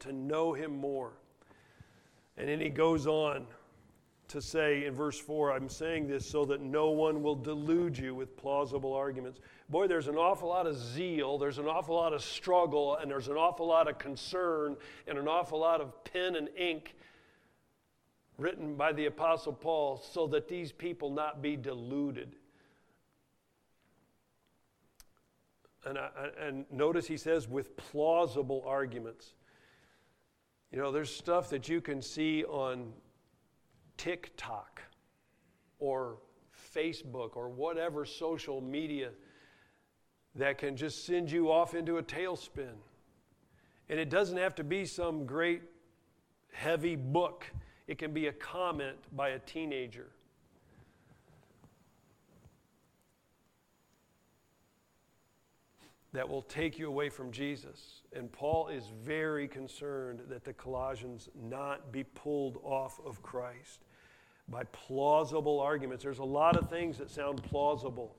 To 0.00 0.12
know 0.12 0.52
Him 0.52 0.76
more. 0.76 1.12
And 2.36 2.48
then 2.48 2.60
he 2.60 2.68
goes 2.68 3.06
on 3.06 3.46
to 4.28 4.42
say 4.42 4.84
in 4.84 4.94
verse 4.94 5.18
4 5.18 5.52
I'm 5.52 5.68
saying 5.68 6.08
this 6.08 6.28
so 6.28 6.44
that 6.46 6.60
no 6.60 6.90
one 6.90 7.22
will 7.22 7.36
delude 7.36 7.96
you 7.96 8.14
with 8.14 8.36
plausible 8.36 8.92
arguments. 8.92 9.40
Boy, 9.68 9.86
there's 9.86 10.08
an 10.08 10.16
awful 10.16 10.48
lot 10.48 10.66
of 10.66 10.76
zeal, 10.76 11.38
there's 11.38 11.58
an 11.58 11.66
awful 11.66 11.96
lot 11.96 12.12
of 12.12 12.22
struggle, 12.22 12.96
and 12.96 13.10
there's 13.10 13.28
an 13.28 13.36
awful 13.36 13.66
lot 13.66 13.88
of 13.88 13.98
concern, 13.98 14.76
and 15.06 15.18
an 15.18 15.28
awful 15.28 15.58
lot 15.58 15.80
of 15.80 16.04
pen 16.04 16.36
and 16.36 16.48
ink 16.56 16.94
written 18.38 18.74
by 18.74 18.92
the 18.92 19.06
Apostle 19.06 19.52
Paul 19.52 20.02
so 20.12 20.26
that 20.28 20.48
these 20.48 20.72
people 20.72 21.10
not 21.10 21.40
be 21.40 21.56
deluded. 21.56 22.36
And, 25.86 25.98
I, 25.98 26.08
and 26.40 26.66
notice 26.70 27.06
he 27.06 27.16
says, 27.16 27.48
with 27.48 27.76
plausible 27.76 28.64
arguments. 28.66 29.34
You 30.72 30.78
know, 30.78 30.90
there's 30.90 31.14
stuff 31.14 31.48
that 31.50 31.68
you 31.68 31.80
can 31.80 32.02
see 32.02 32.44
on 32.44 32.92
TikTok 33.96 34.82
or 35.78 36.18
Facebook 36.74 37.36
or 37.36 37.48
whatever 37.48 38.04
social 38.04 38.60
media 38.60 39.10
that 40.34 40.58
can 40.58 40.76
just 40.76 41.06
send 41.06 41.30
you 41.30 41.52
off 41.52 41.74
into 41.74 41.98
a 41.98 42.02
tailspin. 42.02 42.74
And 43.88 44.00
it 44.00 44.10
doesn't 44.10 44.36
have 44.36 44.56
to 44.56 44.64
be 44.64 44.84
some 44.84 45.24
great 45.24 45.62
heavy 46.52 46.96
book, 46.96 47.46
it 47.86 47.98
can 47.98 48.12
be 48.12 48.26
a 48.26 48.32
comment 48.32 48.96
by 49.14 49.30
a 49.30 49.38
teenager. 49.38 50.08
That 56.16 56.26
will 56.26 56.40
take 56.40 56.78
you 56.78 56.88
away 56.88 57.10
from 57.10 57.30
Jesus. 57.30 58.00
And 58.14 58.32
Paul 58.32 58.68
is 58.68 58.84
very 59.02 59.46
concerned 59.46 60.22
that 60.30 60.44
the 60.44 60.52
Colossians 60.54 61.28
not 61.38 61.92
be 61.92 62.04
pulled 62.04 62.56
off 62.62 62.98
of 63.04 63.22
Christ 63.22 63.84
by 64.48 64.62
plausible 64.72 65.60
arguments. 65.60 66.02
There's 66.02 66.20
a 66.20 66.24
lot 66.24 66.56
of 66.56 66.70
things 66.70 66.96
that 66.96 67.10
sound 67.10 67.42
plausible, 67.42 68.16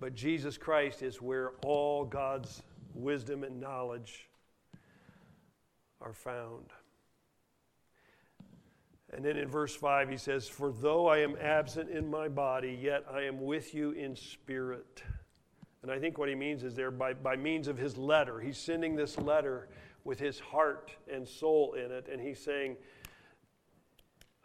but 0.00 0.14
Jesus 0.14 0.56
Christ 0.56 1.02
is 1.02 1.20
where 1.20 1.52
all 1.62 2.06
God's 2.06 2.62
wisdom 2.94 3.44
and 3.44 3.60
knowledge 3.60 4.26
are 6.00 6.14
found. 6.14 6.72
And 9.12 9.22
then 9.22 9.36
in 9.36 9.48
verse 9.48 9.76
5, 9.76 10.08
he 10.08 10.16
says, 10.16 10.48
For 10.48 10.72
though 10.72 11.08
I 11.08 11.18
am 11.18 11.36
absent 11.38 11.90
in 11.90 12.08
my 12.08 12.28
body, 12.28 12.78
yet 12.80 13.04
I 13.12 13.24
am 13.24 13.42
with 13.42 13.74
you 13.74 13.90
in 13.90 14.16
spirit. 14.16 15.02
And 15.86 15.94
I 15.94 16.00
think 16.00 16.18
what 16.18 16.28
he 16.28 16.34
means 16.34 16.64
is 16.64 16.74
there 16.74 16.90
by, 16.90 17.14
by 17.14 17.36
means 17.36 17.68
of 17.68 17.78
his 17.78 17.96
letter. 17.96 18.40
He's 18.40 18.58
sending 18.58 18.96
this 18.96 19.16
letter 19.18 19.68
with 20.02 20.18
his 20.18 20.40
heart 20.40 20.90
and 21.08 21.28
soul 21.28 21.74
in 21.74 21.92
it. 21.92 22.08
And 22.10 22.20
he's 22.20 22.40
saying, 22.40 22.76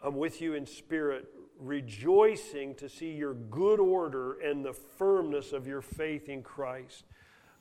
I'm 0.04 0.18
with 0.18 0.40
you 0.40 0.54
in 0.54 0.68
spirit, 0.68 1.26
rejoicing 1.58 2.76
to 2.76 2.88
see 2.88 3.14
your 3.14 3.34
good 3.34 3.80
order 3.80 4.34
and 4.34 4.64
the 4.64 4.74
firmness 4.74 5.52
of 5.52 5.66
your 5.66 5.82
faith 5.82 6.30
in 6.30 6.44
Christ. 6.44 7.06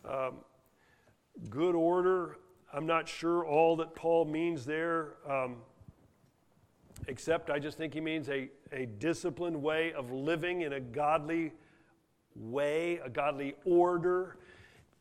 Um, 0.05 0.41
good 1.49 1.75
order, 1.75 2.37
I'm 2.75 2.85
not 2.85 3.09
sure 3.09 3.47
all 3.47 3.77
that 3.77 3.95
Paul 3.95 4.27
means 4.27 4.67
there. 4.67 5.15
Um, 5.27 5.57
except 7.07 7.49
I 7.49 7.59
just 7.59 7.79
think 7.79 7.95
he 7.95 8.03
means 8.03 8.29
a, 8.29 8.51
a 8.73 8.85
disciplined 8.85 9.63
way 9.63 9.95
of 9.95 10.13
living 10.13 10.61
in 10.61 10.75
a 10.75 10.81
godly 10.81 11.53
way, 12.35 12.99
a 13.05 13.11
godly 13.11 13.55
order, 13.65 14.39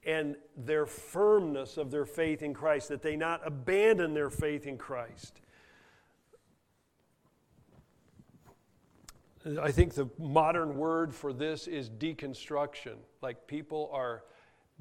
and 0.05 0.35
their 0.57 0.85
firmness 0.85 1.77
of 1.77 1.91
their 1.91 2.05
faith 2.05 2.41
in 2.41 2.53
Christ, 2.53 2.89
that 2.89 3.01
they 3.01 3.15
not 3.15 3.41
abandon 3.45 4.13
their 4.13 4.29
faith 4.29 4.65
in 4.65 4.77
Christ. 4.77 5.41
I 9.61 9.71
think 9.71 9.93
the 9.93 10.09
modern 10.17 10.75
word 10.75 11.13
for 11.13 11.31
this 11.31 11.67
is 11.67 11.89
deconstruction. 11.89 12.95
Like 13.21 13.47
people 13.47 13.89
are 13.93 14.23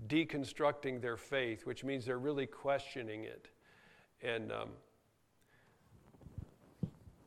deconstructing 0.06 1.00
their 1.00 1.16
faith, 1.16 1.64
which 1.64 1.84
means 1.84 2.04
they're 2.04 2.18
really 2.18 2.46
questioning 2.46 3.24
it. 3.24 3.48
And 4.22 4.52
um, 4.52 4.68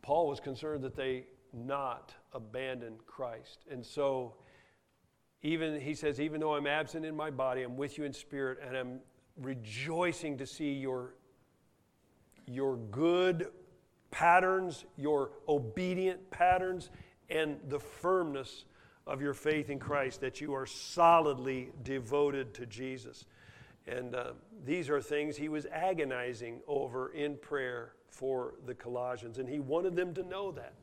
Paul 0.02 0.28
was 0.28 0.40
concerned 0.40 0.84
that 0.84 0.96
they 0.96 1.26
not 1.54 2.14
abandon 2.34 2.96
Christ. 3.06 3.66
And 3.70 3.86
so, 3.86 4.36
even 5.44 5.80
he 5.80 5.96
says, 5.96 6.20
even 6.20 6.40
though 6.40 6.56
I'm 6.56 6.68
absent 6.68 7.06
in 7.06 7.16
my 7.16 7.32
body, 7.32 7.64
I'm 7.64 7.78
with 7.78 7.98
you 7.98 8.04
in 8.04 8.14
spirit, 8.14 8.60
and 8.66 8.78
I'm 8.78 9.00
rejoicing 9.38 10.38
to 10.38 10.46
see 10.46 10.74
your, 10.74 11.16
your 12.46 12.78
good 12.78 13.48
patterns, 14.12 14.86
your 14.98 15.32
obedient 15.48 16.30
patterns, 16.30 16.90
and 17.30 17.60
the 17.70 17.80
firmness 17.80 18.66
of 19.08 19.22
your 19.22 19.34
faith 19.34 19.70
in 19.70 19.80
Christ, 19.80 20.22
that 20.22 20.42
you 20.42 20.54
are 20.54 20.66
solidly 20.66 21.72
devoted 21.84 22.54
to 22.56 22.66
Jesus. 22.66 23.26
And 23.88 24.14
uh, 24.14 24.34
these 24.64 24.90
are 24.90 25.02
things 25.02 25.36
he 25.36 25.50
was 25.50 25.66
agonizing 25.66 26.62
over 26.68 27.10
in 27.14 27.38
prayer 27.38 27.94
for 28.10 28.54
the 28.68 28.76
Colossians, 28.76 29.40
and 29.40 29.50
he 29.50 29.60
wanted 29.60 29.96
them 29.96 30.14
to 30.14 30.24
know 30.24 30.52
that. 30.52 30.74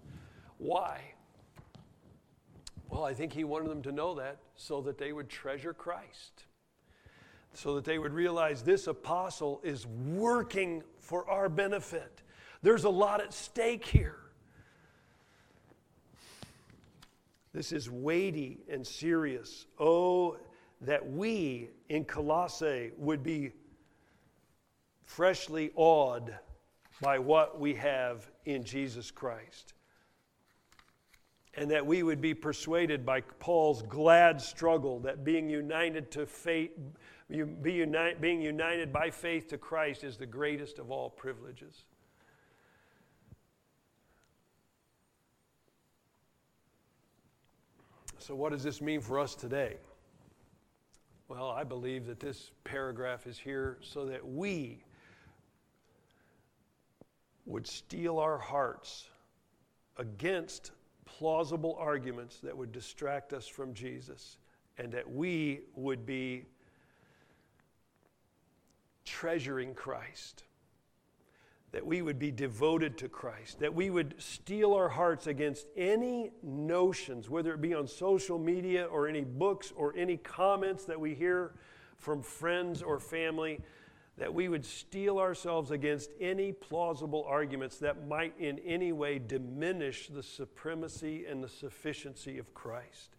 Why? 0.57 1.01
Well, 2.89 3.05
I 3.05 3.15
think 3.15 3.33
he 3.33 3.45
wanted 3.45 3.69
them 3.69 3.83
to 3.83 3.93
know 3.93 4.15
that 4.15 4.39
so 4.57 4.81
that 4.83 4.99
they 4.99 5.13
would 5.13 5.29
treasure 5.29 5.75
Christ, 5.75 6.45
so 7.53 7.75
that 7.75 7.85
they 7.85 7.99
would 7.99 8.13
realize 8.13 8.63
this 8.63 8.87
apostle 8.87 9.61
is 9.63 9.87
working 9.87 10.83
for 10.99 11.29
our 11.29 11.49
benefit. 11.49 12.23
There's 12.63 12.85
a 12.85 12.91
lot 12.91 13.21
at 13.21 13.35
stake 13.35 13.85
here. 13.85 14.19
This 17.53 17.73
is 17.73 17.91
weighty 17.91 18.61
and 18.71 18.87
serious. 18.87 19.67
Oh, 19.79 20.37
that 20.83 21.11
we 21.11 21.71
in 21.89 22.05
Colossae 22.05 22.93
would 22.97 23.23
be 23.23 23.53
freshly 25.05 25.73
awed 25.75 26.39
by 27.01 27.19
what 27.19 27.59
we 27.59 27.75
have 27.75 28.31
in 28.45 28.65
Jesus 28.65 29.11
Christ. 29.11 29.75
And 31.55 31.71
that 31.71 31.85
we 31.85 32.03
would 32.03 32.21
be 32.21 32.35
persuaded 32.35 33.05
by 33.05 33.21
Paul's 33.21 33.83
glad 33.83 34.41
struggle 34.41 35.01
that 35.01 35.25
being 35.25 35.51
united 35.51 36.11
to 36.13 36.27
faith, 36.27 36.71
be 37.29 37.73
unite, 37.73 38.21
being 38.21 38.41
united 38.41 38.93
by 38.93 39.11
faith 39.11 39.49
to 39.49 39.59
Christ 39.59 40.05
is 40.05 40.17
the 40.17 40.27
greatest 40.27 40.79
of 40.79 40.91
all 40.91 41.11
privileges. 41.11 41.85
So, 48.19 48.35
what 48.35 48.53
does 48.53 48.63
this 48.63 48.83
mean 48.83 49.01
for 49.01 49.19
us 49.19 49.35
today? 49.35 49.77
Well, 51.29 51.51
I 51.51 51.65
believe 51.65 52.07
that 52.07 52.21
this 52.21 52.53
paragraph 52.65 53.27
is 53.27 53.39
here 53.39 53.79
so 53.81 54.07
that 54.07 54.27
we 54.27 54.83
would 57.47 57.67
steel 57.67 58.19
our 58.19 58.39
hearts 58.39 59.09
against 59.97 60.73
plausible 61.19 61.77
arguments 61.81 62.39
that 62.39 62.57
would 62.57 62.71
distract 62.71 63.33
us 63.33 63.49
from 63.49 63.75
Jesus, 63.75 64.39
and 64.79 64.93
that 64.93 65.11
we 65.11 65.63
would 65.75 66.07
be 66.07 66.45
treasuring 69.05 69.75
Christ, 69.75 70.45
that 71.73 71.85
we 71.85 72.03
would 72.03 72.21
be 72.21 72.31
devoted 72.31 72.97
to 72.99 73.09
Christ, 73.09 73.59
that 73.59 73.75
we 73.75 73.91
would 73.91 74.15
steel 74.19 74.75
our 74.75 74.89
hearts 74.89 75.27
against 75.27 75.67
any 75.77 76.31
notions, 76.41 77.29
whether 77.29 77.53
it 77.53 77.61
be 77.61 77.75
on 77.75 77.89
social 77.89 78.39
media 78.39 78.85
or 78.85 79.09
any 79.09 79.25
books 79.25 79.73
or 79.75 79.93
any 79.97 80.19
comments 80.19 80.85
that 80.85 81.01
we 81.01 81.17
hear 81.17 81.53
from 81.97 82.23
friends 82.23 82.81
or 82.81 83.01
family 83.01 83.61
that 84.19 84.35
we 84.35 84.49
would 84.49 84.65
steel 84.65 85.19
ourselves 85.19 85.71
against 85.71 86.11
any 86.21 86.53
plausible 86.53 87.25
arguments 87.29 87.79
that 87.79 88.09
might 88.09 88.35
in 88.39 88.59
any 88.61 88.93
way 88.93 89.19
diminish 89.19 90.09
the 90.09 90.23
supremacy 90.23 91.25
and 91.27 91.43
the 91.43 91.49
sufficiency 91.49 92.39
of 92.39 92.53
Christ. 92.53 93.15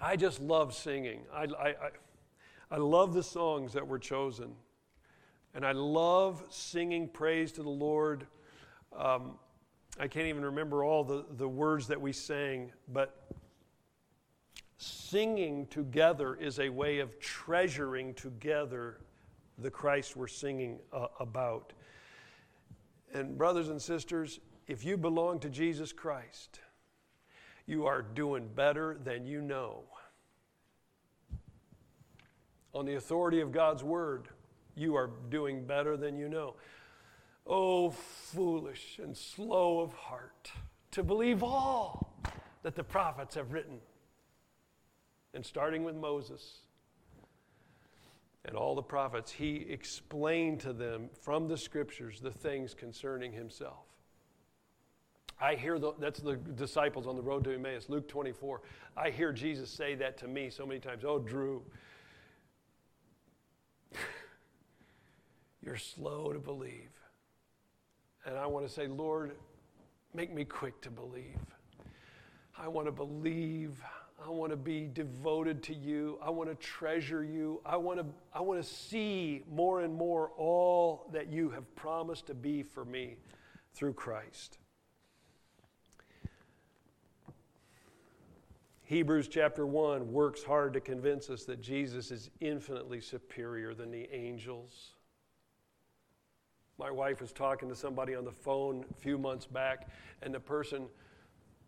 I 0.00 0.16
just 0.16 0.40
love 0.40 0.74
singing. 0.74 1.22
I, 1.32 1.44
I, 1.44 1.68
I, 1.68 1.90
I 2.70 2.76
love 2.76 3.14
the 3.14 3.22
songs 3.22 3.72
that 3.72 3.86
were 3.86 3.98
chosen. 3.98 4.54
And 5.54 5.64
I 5.64 5.72
love 5.72 6.44
singing 6.50 7.08
praise 7.08 7.50
to 7.52 7.62
the 7.62 7.70
Lord. 7.70 8.26
Um, 8.96 9.38
I 9.98 10.06
can't 10.06 10.26
even 10.26 10.44
remember 10.44 10.84
all 10.84 11.02
the, 11.02 11.24
the 11.36 11.48
words 11.48 11.88
that 11.88 12.00
we 12.00 12.12
sang, 12.12 12.70
but 12.92 13.26
singing 14.78 15.66
together 15.66 16.36
is 16.36 16.60
a 16.60 16.68
way 16.68 17.00
of 17.00 17.18
treasuring 17.18 18.14
together 18.14 18.98
the 19.58 19.70
Christ 19.70 20.16
we're 20.16 20.28
singing 20.28 20.78
uh, 20.92 21.08
about. 21.18 21.72
And, 23.12 23.36
brothers 23.36 23.68
and 23.68 23.82
sisters, 23.82 24.38
if 24.68 24.84
you 24.84 24.96
belong 24.96 25.40
to 25.40 25.50
Jesus 25.50 25.92
Christ, 25.92 26.60
you 27.66 27.86
are 27.86 28.02
doing 28.02 28.48
better 28.54 28.98
than 29.02 29.26
you 29.26 29.42
know. 29.42 29.82
On 32.72 32.86
the 32.86 32.94
authority 32.94 33.40
of 33.40 33.50
God's 33.50 33.82
word, 33.82 34.28
you 34.76 34.94
are 34.94 35.10
doing 35.28 35.64
better 35.64 35.96
than 35.96 36.16
you 36.16 36.28
know. 36.28 36.54
Oh, 37.46 37.90
foolish 37.90 39.00
and 39.02 39.16
slow 39.16 39.80
of 39.80 39.92
heart 39.94 40.52
to 40.92 41.02
believe 41.02 41.42
all 41.42 42.12
that 42.62 42.76
the 42.76 42.84
prophets 42.84 43.34
have 43.34 43.52
written 43.52 43.80
and 45.34 45.44
starting 45.44 45.84
with 45.84 45.94
Moses 45.94 46.60
and 48.44 48.56
all 48.56 48.74
the 48.74 48.82
prophets, 48.82 49.30
he 49.30 49.66
explained 49.68 50.60
to 50.60 50.72
them 50.72 51.10
from 51.20 51.48
the 51.48 51.56
scriptures 51.56 52.20
the 52.20 52.30
things 52.30 52.74
concerning 52.74 53.32
himself. 53.32 53.84
I 55.40 55.54
hear 55.54 55.78
the, 55.78 55.92
that's 56.00 56.20
the 56.20 56.36
disciples 56.36 57.06
on 57.06 57.14
the 57.14 57.22
road 57.22 57.44
to 57.44 57.54
Emmaus, 57.54 57.88
Luke 57.88 58.08
24. 58.08 58.60
I 58.96 59.10
hear 59.10 59.32
Jesus 59.32 59.70
say 59.70 59.94
that 59.96 60.18
to 60.18 60.26
me 60.26 60.50
so 60.50 60.66
many 60.66 60.80
times. 60.80 61.04
Oh, 61.06 61.20
Drew, 61.20 61.62
you're 65.62 65.76
slow 65.76 66.32
to 66.32 66.40
believe. 66.40 66.90
And 68.26 68.36
I 68.36 68.46
want 68.46 68.66
to 68.66 68.72
say, 68.72 68.88
Lord, 68.88 69.36
make 70.12 70.34
me 70.34 70.44
quick 70.44 70.80
to 70.82 70.90
believe. 70.90 71.38
I 72.58 72.66
want 72.66 72.88
to 72.88 72.92
believe 72.92 73.80
I 74.24 74.30
want 74.30 74.50
to 74.50 74.56
be 74.56 74.88
devoted 74.92 75.62
to 75.64 75.74
you. 75.74 76.18
I 76.20 76.30
want 76.30 76.50
to 76.50 76.56
treasure 76.56 77.22
you. 77.22 77.60
I 77.64 77.76
want 77.76 78.00
to, 78.00 78.06
I 78.34 78.40
want 78.40 78.62
to 78.62 78.68
see 78.68 79.44
more 79.50 79.82
and 79.82 79.94
more 79.94 80.32
all 80.36 81.08
that 81.12 81.28
you 81.28 81.50
have 81.50 81.74
promised 81.76 82.26
to 82.26 82.34
be 82.34 82.62
for 82.62 82.84
me 82.84 83.16
through 83.74 83.92
Christ. 83.92 84.58
Hebrews 88.82 89.28
chapter 89.28 89.66
1 89.66 90.10
works 90.12 90.42
hard 90.42 90.72
to 90.72 90.80
convince 90.80 91.28
us 91.30 91.44
that 91.44 91.60
Jesus 91.60 92.10
is 92.10 92.30
infinitely 92.40 93.00
superior 93.00 93.74
than 93.74 93.90
the 93.90 94.08
angels. 94.10 94.94
My 96.78 96.90
wife 96.90 97.20
was 97.20 97.30
talking 97.30 97.68
to 97.68 97.76
somebody 97.76 98.14
on 98.14 98.24
the 98.24 98.32
phone 98.32 98.84
a 98.90 98.94
few 98.94 99.18
months 99.18 99.46
back, 99.46 99.88
and 100.22 100.34
the 100.34 100.40
person 100.40 100.86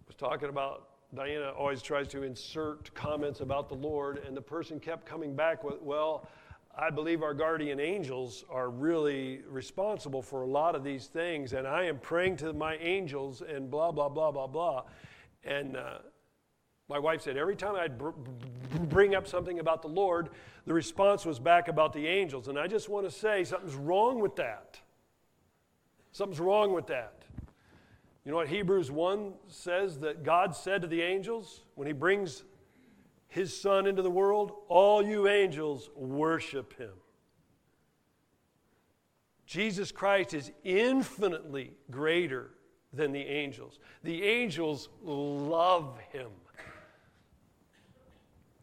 was 0.06 0.16
talking 0.16 0.48
about 0.48 0.89
Diana 1.14 1.50
always 1.50 1.82
tries 1.82 2.06
to 2.08 2.22
insert 2.22 2.94
comments 2.94 3.40
about 3.40 3.68
the 3.68 3.74
Lord, 3.74 4.22
and 4.26 4.36
the 4.36 4.42
person 4.42 4.78
kept 4.78 5.04
coming 5.04 5.34
back 5.34 5.64
with, 5.64 5.82
Well, 5.82 6.28
I 6.76 6.90
believe 6.90 7.22
our 7.22 7.34
guardian 7.34 7.80
angels 7.80 8.44
are 8.48 8.70
really 8.70 9.40
responsible 9.48 10.22
for 10.22 10.42
a 10.42 10.46
lot 10.46 10.76
of 10.76 10.84
these 10.84 11.06
things, 11.06 11.52
and 11.52 11.66
I 11.66 11.84
am 11.84 11.98
praying 11.98 12.36
to 12.38 12.52
my 12.52 12.76
angels 12.76 13.42
and 13.42 13.68
blah, 13.68 13.90
blah, 13.90 14.08
blah, 14.08 14.30
blah, 14.30 14.46
blah. 14.46 14.84
And 15.42 15.76
uh, 15.76 15.98
my 16.88 16.98
wife 16.98 17.22
said 17.22 17.36
every 17.36 17.56
time 17.56 17.74
I'd 17.74 17.98
br- 17.98 18.10
bring 18.88 19.16
up 19.16 19.26
something 19.26 19.58
about 19.58 19.82
the 19.82 19.88
Lord, 19.88 20.30
the 20.64 20.74
response 20.74 21.26
was 21.26 21.40
back 21.40 21.66
about 21.66 21.92
the 21.92 22.06
angels. 22.06 22.46
And 22.46 22.56
I 22.56 22.68
just 22.68 22.88
want 22.88 23.04
to 23.04 23.10
say 23.10 23.42
something's 23.42 23.74
wrong 23.74 24.20
with 24.20 24.36
that. 24.36 24.78
Something's 26.12 26.40
wrong 26.40 26.72
with 26.72 26.86
that. 26.86 27.19
You 28.24 28.30
know 28.30 28.36
what 28.36 28.48
Hebrews 28.48 28.90
1 28.90 29.32
says 29.48 29.98
that 30.00 30.24
God 30.24 30.54
said 30.54 30.82
to 30.82 30.88
the 30.88 31.00
angels 31.00 31.62
when 31.74 31.86
he 31.86 31.92
brings 31.92 32.44
his 33.28 33.58
son 33.58 33.86
into 33.86 34.02
the 34.02 34.10
world? 34.10 34.52
All 34.68 35.02
you 35.02 35.26
angels 35.26 35.88
worship 35.96 36.76
him. 36.76 36.92
Jesus 39.46 39.90
Christ 39.90 40.34
is 40.34 40.52
infinitely 40.64 41.72
greater 41.90 42.50
than 42.92 43.10
the 43.10 43.22
angels. 43.22 43.78
The 44.04 44.22
angels 44.22 44.88
love 45.02 45.98
him. 46.12 46.30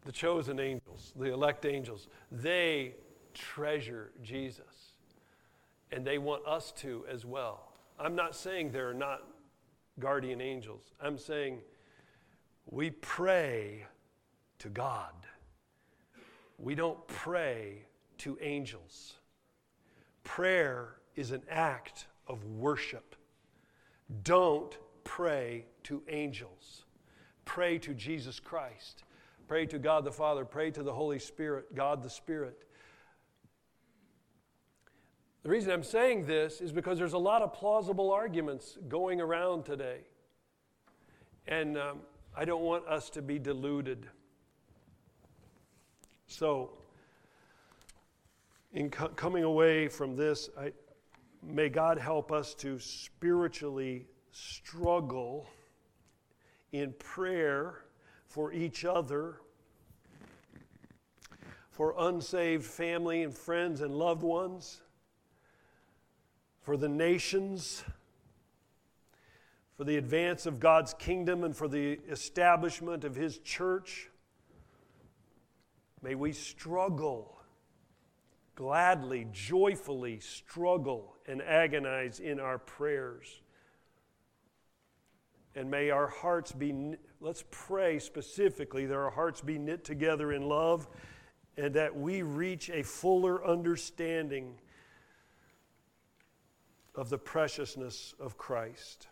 The 0.04 0.12
chosen 0.12 0.58
angels, 0.60 1.12
the 1.16 1.32
elect 1.32 1.66
angels, 1.66 2.08
they 2.30 2.94
treasure 3.34 4.12
Jesus. 4.22 4.94
And 5.92 6.06
they 6.06 6.18
want 6.18 6.46
us 6.46 6.72
to 6.78 7.04
as 7.10 7.26
well. 7.26 7.72
I'm 7.98 8.14
not 8.14 8.34
saying 8.34 8.70
there 8.70 8.88
are 8.88 8.94
not 8.94 9.22
guardian 9.98 10.40
angels. 10.40 10.92
I'm 11.00 11.18
saying 11.18 11.60
we 12.70 12.90
pray 12.90 13.86
to 14.58 14.68
God. 14.68 15.12
We 16.58 16.74
don't 16.74 17.06
pray 17.06 17.84
to 18.18 18.38
angels. 18.40 19.14
Prayer 20.24 20.96
is 21.14 21.30
an 21.30 21.42
act 21.50 22.06
of 22.26 22.44
worship. 22.44 23.16
Don't 24.22 24.76
pray 25.04 25.66
to 25.84 26.02
angels. 26.08 26.84
Pray 27.44 27.78
to 27.78 27.94
Jesus 27.94 28.40
Christ. 28.40 29.04
Pray 29.46 29.64
to 29.66 29.78
God 29.78 30.04
the 30.04 30.12
Father. 30.12 30.44
Pray 30.44 30.70
to 30.70 30.82
the 30.82 30.92
Holy 30.92 31.18
Spirit, 31.18 31.74
God 31.74 32.02
the 32.02 32.10
Spirit. 32.10 32.64
The 35.48 35.52
reason 35.52 35.72
I'm 35.72 35.82
saying 35.82 36.26
this 36.26 36.60
is 36.60 36.72
because 36.72 36.98
there's 36.98 37.14
a 37.14 37.18
lot 37.18 37.40
of 37.40 37.54
plausible 37.54 38.12
arguments 38.12 38.76
going 38.86 39.18
around 39.18 39.64
today. 39.64 40.00
And 41.46 41.78
um, 41.78 42.00
I 42.36 42.44
don't 42.44 42.60
want 42.60 42.86
us 42.86 43.08
to 43.08 43.22
be 43.22 43.38
deluded. 43.38 44.06
So, 46.26 46.72
in 48.74 48.90
co- 48.90 49.08
coming 49.08 49.42
away 49.42 49.88
from 49.88 50.16
this, 50.16 50.50
I, 50.60 50.70
may 51.42 51.70
God 51.70 51.96
help 51.96 52.30
us 52.30 52.52
to 52.56 52.78
spiritually 52.78 54.04
struggle 54.32 55.48
in 56.72 56.92
prayer 56.98 57.84
for 58.26 58.52
each 58.52 58.84
other, 58.84 59.40
for 61.70 61.94
unsaved 61.96 62.66
family 62.66 63.22
and 63.22 63.34
friends 63.34 63.80
and 63.80 63.94
loved 63.94 64.22
ones 64.22 64.82
for 66.68 66.76
the 66.76 66.86
nations, 66.86 67.82
for 69.74 69.84
the 69.84 69.96
advance 69.96 70.44
of 70.44 70.60
God's 70.60 70.92
kingdom, 70.92 71.42
and 71.42 71.56
for 71.56 71.66
the 71.66 71.98
establishment 72.10 73.04
of 73.04 73.14
His 73.14 73.38
church. 73.38 74.10
May 76.02 76.14
we 76.14 76.32
struggle, 76.32 77.40
gladly, 78.54 79.26
joyfully 79.32 80.20
struggle 80.20 81.16
and 81.26 81.40
agonize 81.40 82.20
in 82.20 82.38
our 82.38 82.58
prayers. 82.58 83.40
And 85.54 85.70
may 85.70 85.88
our 85.88 86.08
hearts 86.08 86.52
be, 86.52 86.96
let's 87.22 87.44
pray 87.50 87.98
specifically 87.98 88.84
that 88.84 88.94
our 88.94 89.10
hearts 89.10 89.40
be 89.40 89.58
knit 89.58 89.84
together 89.84 90.34
in 90.34 90.42
love 90.42 90.86
and 91.56 91.72
that 91.72 91.96
we 91.96 92.20
reach 92.20 92.68
a 92.68 92.82
fuller 92.82 93.42
understanding 93.42 94.58
of 96.98 97.08
the 97.10 97.16
preciousness 97.16 98.12
of 98.18 98.36
Christ. 98.36 99.06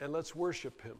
And 0.00 0.10
let's 0.10 0.34
worship 0.34 0.80
Him. 0.80 0.96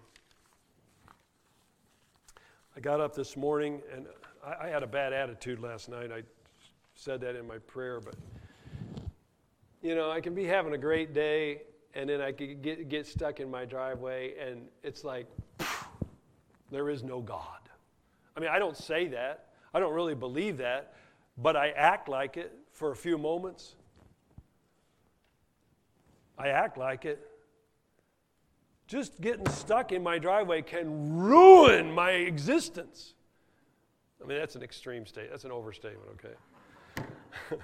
I 2.77 2.81
got 2.81 3.01
up 3.01 3.14
this 3.14 3.35
morning 3.35 3.81
and 3.94 4.05
I, 4.44 4.66
I, 4.66 4.68
had 4.68 4.83
a 4.83 4.87
bad 4.87 5.14
attitude 5.14 5.59
last 5.59 5.88
night. 5.88 6.12
I 6.12 6.23
said 6.94 7.23
that 7.23 7.35
in 7.35 7.47
my 7.47 7.59
prayer, 7.59 8.01
but 8.01 8.14
you 9.81 9.94
know, 9.94 10.11
I 10.11 10.21
can 10.21 10.35
be 10.35 10.44
having 10.44 10.75
a 10.75 10.79
great 10.79 11.14
day 11.14 11.62
and 11.94 12.11
then 12.11 12.21
I 12.21 12.31
could 12.31 12.61
get, 12.61 12.90
get 12.90 13.07
stuck 13.07 13.40
in 13.40 13.51
my 13.51 13.64
driveway 13.64 14.35
and 14.38 14.66
it's 14.83 15.03
like, 15.03 15.27
there 16.71 16.90
is 16.90 17.03
no 17.03 17.23
God. 17.23 17.67
I 18.38 18.40
mean, 18.40 18.51
I 18.51 18.61
don't 18.61 18.77
say 18.77 19.09
that. 19.09 19.46
I 19.74 19.81
don't 19.81 19.92
really 19.92 20.14
believe 20.14 20.59
that, 20.59 20.94
but 21.37 21.57
I 21.57 21.70
act 21.70 22.09
like 22.09 22.37
it 22.37 22.53
for 22.70 22.92
a 22.92 22.96
few 22.96 23.18
moments. 23.18 23.74
I 26.38 26.51
act 26.51 26.79
like 26.79 27.05
it. 27.05 27.18
Just 28.87 29.20
getting 29.20 29.48
stuck 29.48 29.90
in 29.90 30.05
my 30.05 30.20
driveway 30.20 30.62
can 30.62 31.16
ruin 31.16 31.92
my 31.92 32.12
existence. 32.12 33.14
I 34.22 34.27
mean, 34.29 34.38
that's 34.38 34.55
an 34.55 34.62
extreme 34.62 35.05
state. 35.05 35.31
That's 35.33 35.44
an 35.44 35.51
overstatement, 35.51 36.09
okay? 36.14 37.57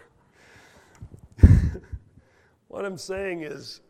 what 2.66 2.84
I'm 2.84 2.98
saying 2.98 3.44
is, 3.44 3.80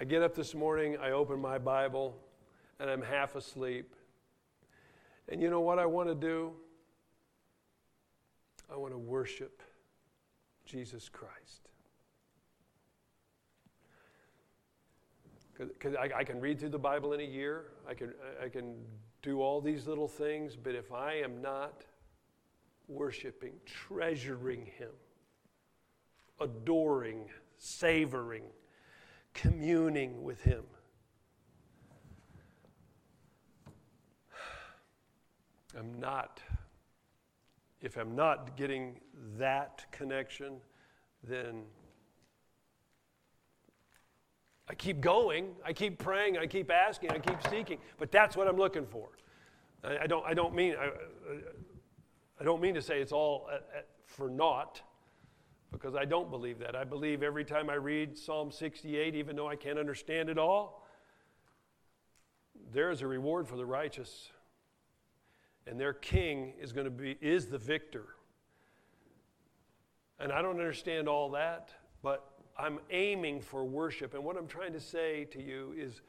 I 0.00 0.04
get 0.04 0.22
up 0.22 0.34
this 0.34 0.54
morning, 0.54 0.96
I 0.96 1.10
open 1.10 1.38
my 1.38 1.58
Bible, 1.58 2.16
and 2.78 2.88
I'm 2.88 3.02
half 3.02 3.36
asleep. 3.36 3.94
And 5.28 5.42
you 5.42 5.50
know 5.50 5.60
what 5.60 5.78
I 5.78 5.84
want 5.84 6.08
to 6.08 6.14
do? 6.14 6.52
I 8.72 8.76
want 8.76 8.94
to 8.94 8.98
worship 8.98 9.60
Jesus 10.64 11.10
Christ. 11.10 11.68
Because 15.58 15.94
I, 15.94 16.08
I, 16.20 16.24
can 16.24 16.40
read 16.40 16.58
through 16.58 16.70
the 16.70 16.78
Bible 16.78 17.12
in 17.12 17.20
a 17.20 17.24
year, 17.24 17.64
I 17.86 17.92
can, 17.92 18.14
I 18.42 18.48
can 18.48 18.76
do 19.20 19.42
all 19.42 19.60
these 19.60 19.86
little 19.86 20.08
things, 20.08 20.56
but 20.56 20.74
if 20.74 20.92
I 20.92 21.16
am 21.16 21.42
not 21.42 21.84
worshiping, 22.88 23.52
treasuring 23.66 24.64
Him, 24.64 24.92
adoring, 26.40 27.26
savoring, 27.58 28.44
communing 29.34 30.22
with 30.22 30.42
Him. 30.42 30.64
I'm 35.78 36.00
not, 36.00 36.40
if 37.80 37.96
I'm 37.96 38.14
not 38.16 38.56
getting 38.56 39.00
that 39.38 39.86
connection, 39.92 40.56
then 41.22 41.62
I 44.68 44.74
keep 44.74 45.00
going, 45.00 45.54
I 45.64 45.72
keep 45.72 45.98
praying, 45.98 46.38
I 46.38 46.46
keep 46.46 46.70
asking, 46.70 47.10
I 47.12 47.18
keep 47.18 47.38
seeking, 47.48 47.78
but 47.98 48.12
that's 48.12 48.36
what 48.36 48.48
I'm 48.48 48.56
looking 48.56 48.86
for. 48.86 49.08
I, 49.82 49.98
I 49.98 50.06
don't, 50.06 50.24
I 50.26 50.34
don't 50.34 50.54
mean, 50.54 50.74
I, 50.78 50.90
I 52.40 52.44
don't 52.44 52.60
mean 52.60 52.74
to 52.74 52.82
say 52.82 53.00
it's 53.00 53.12
all 53.12 53.48
at, 53.52 53.64
at, 53.76 53.86
for 54.06 54.28
naught 54.28 54.82
because 55.72 55.94
I 55.94 56.04
don't 56.04 56.30
believe 56.30 56.58
that. 56.58 56.74
I 56.74 56.84
believe 56.84 57.22
every 57.22 57.44
time 57.44 57.70
I 57.70 57.74
read 57.74 58.16
Psalm 58.18 58.50
68, 58.50 59.14
even 59.14 59.36
though 59.36 59.48
I 59.48 59.56
can't 59.56 59.78
understand 59.78 60.28
it 60.28 60.38
all, 60.38 60.86
there 62.72 62.90
is 62.90 63.02
a 63.02 63.06
reward 63.06 63.48
for 63.48 63.56
the 63.56 63.66
righteous. 63.66 64.30
And 65.66 65.78
their 65.78 65.92
king 65.92 66.54
is 66.60 66.72
going 66.72 66.86
to 66.86 66.90
be 66.90 67.16
is 67.20 67.46
the 67.46 67.58
victor. 67.58 68.06
And 70.18 70.32
I 70.32 70.42
don't 70.42 70.58
understand 70.58 71.08
all 71.08 71.30
that, 71.30 71.70
but 72.02 72.26
I'm 72.58 72.78
aiming 72.90 73.40
for 73.40 73.64
worship. 73.64 74.14
And 74.14 74.24
what 74.24 74.36
I'm 74.36 74.46
trying 74.46 74.72
to 74.72 74.80
say 74.80 75.24
to 75.26 75.42
you 75.42 75.74
is 75.76 76.02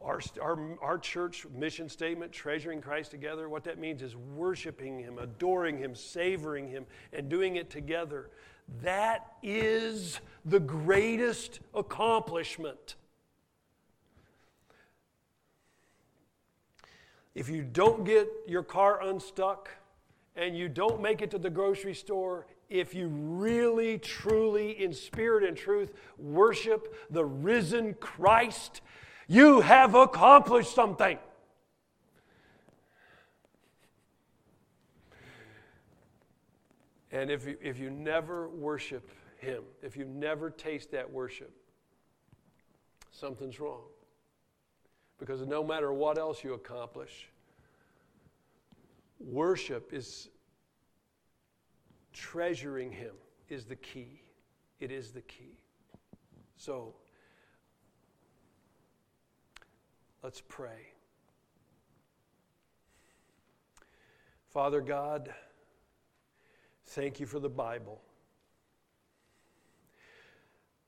our, 0.00 0.20
our, 0.40 0.78
our 0.80 0.98
church 0.98 1.46
mission 1.54 1.88
statement, 1.88 2.32
treasuring 2.32 2.80
Christ 2.80 3.10
together, 3.10 3.48
what 3.48 3.64
that 3.64 3.78
means 3.78 4.02
is 4.02 4.16
worshiping 4.16 4.98
Him, 4.98 5.18
adoring 5.18 5.78
Him, 5.78 5.94
savoring 5.94 6.68
Him, 6.68 6.86
and 7.12 7.28
doing 7.28 7.56
it 7.56 7.70
together. 7.70 8.30
That 8.82 9.32
is 9.42 10.20
the 10.44 10.60
greatest 10.60 11.60
accomplishment. 11.74 12.96
If 17.34 17.48
you 17.48 17.62
don't 17.62 18.04
get 18.04 18.28
your 18.46 18.62
car 18.62 19.02
unstuck 19.02 19.68
and 20.36 20.56
you 20.56 20.68
don't 20.68 21.02
make 21.02 21.20
it 21.20 21.30
to 21.32 21.38
the 21.38 21.50
grocery 21.50 21.94
store 21.94 22.46
if 22.68 22.94
you 22.94 23.08
really, 23.08 23.98
truly, 23.98 24.82
in 24.82 24.92
spirit 24.92 25.44
and 25.44 25.56
truth, 25.56 25.92
worship 26.18 26.94
the 27.10 27.24
risen 27.24 27.94
Christ, 27.94 28.80
you 29.26 29.60
have 29.60 29.94
accomplished 29.94 30.74
something. 30.74 31.18
And 37.10 37.30
if 37.30 37.46
you, 37.46 37.56
if 37.62 37.78
you 37.78 37.90
never 37.90 38.48
worship 38.48 39.10
Him, 39.38 39.62
if 39.82 39.96
you 39.96 40.04
never 40.04 40.50
taste 40.50 40.90
that 40.90 41.10
worship, 41.10 41.50
something's 43.10 43.58
wrong. 43.58 43.84
Because 45.18 45.40
no 45.46 45.64
matter 45.64 45.92
what 45.92 46.18
else 46.18 46.44
you 46.44 46.52
accomplish, 46.52 47.30
worship 49.18 49.94
is 49.94 50.28
treasuring 52.12 52.92
Him 52.92 53.14
is 53.48 53.64
the 53.64 53.76
key. 53.76 54.20
It 54.78 54.90
is 54.90 55.12
the 55.12 55.22
key. 55.22 55.58
So, 56.56 56.94
let's 60.26 60.42
pray. 60.48 60.88
Father 64.48 64.80
God, 64.80 65.32
thank 66.84 67.20
you 67.20 67.26
for 67.26 67.38
the 67.38 67.48
Bible. 67.48 68.00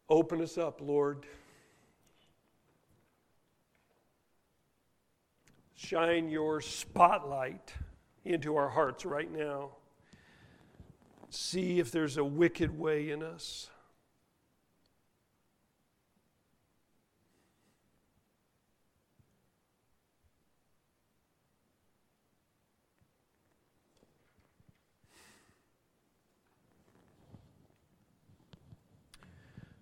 Open 0.09 0.43
us 0.43 0.59
up, 0.59 0.81
Lord. 0.81 1.25
Shine 5.77 6.29
your 6.31 6.61
spotlight 6.61 7.73
into 8.25 8.57
our 8.57 8.69
hearts 8.69 9.07
right 9.07 9.31
now. 9.31 9.71
See 11.31 11.79
if 11.79 11.93
there's 11.93 12.17
a 12.17 12.25
wicked 12.25 12.77
way 12.77 13.13
in 13.13 13.23
us. 13.23 13.71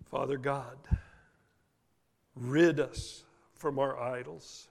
Father 0.09 0.37
God, 0.37 0.77
rid 2.35 2.79
us 2.79 3.23
from 3.55 3.77
our 3.77 3.99
idols. 3.99 4.69